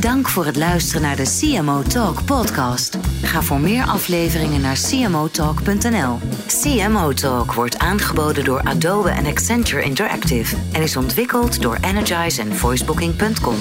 Dank 0.00 0.28
voor 0.28 0.44
het 0.44 0.56
luisteren 0.56 1.02
naar 1.02 1.16
de 1.16 1.38
CMO 1.40 1.82
Talk 1.82 2.24
podcast. 2.24 2.98
Ga 3.22 3.42
voor 3.42 3.60
meer 3.60 3.84
afleveringen 3.84 4.60
naar 4.60 4.78
cmotalk.nl. 4.88 6.18
CMO 6.46 7.12
Talk 7.12 7.52
wordt 7.52 7.78
aangeboden 7.78 8.44
door 8.44 8.60
Adobe 8.60 9.10
en 9.10 9.26
Accenture 9.26 9.82
Interactive 9.82 10.56
en 10.72 10.82
is 10.82 10.96
ontwikkeld 10.96 11.62
door 11.62 11.78
Energize 11.80 12.40
en 12.40 12.56
voicebooking.com. 12.56 13.56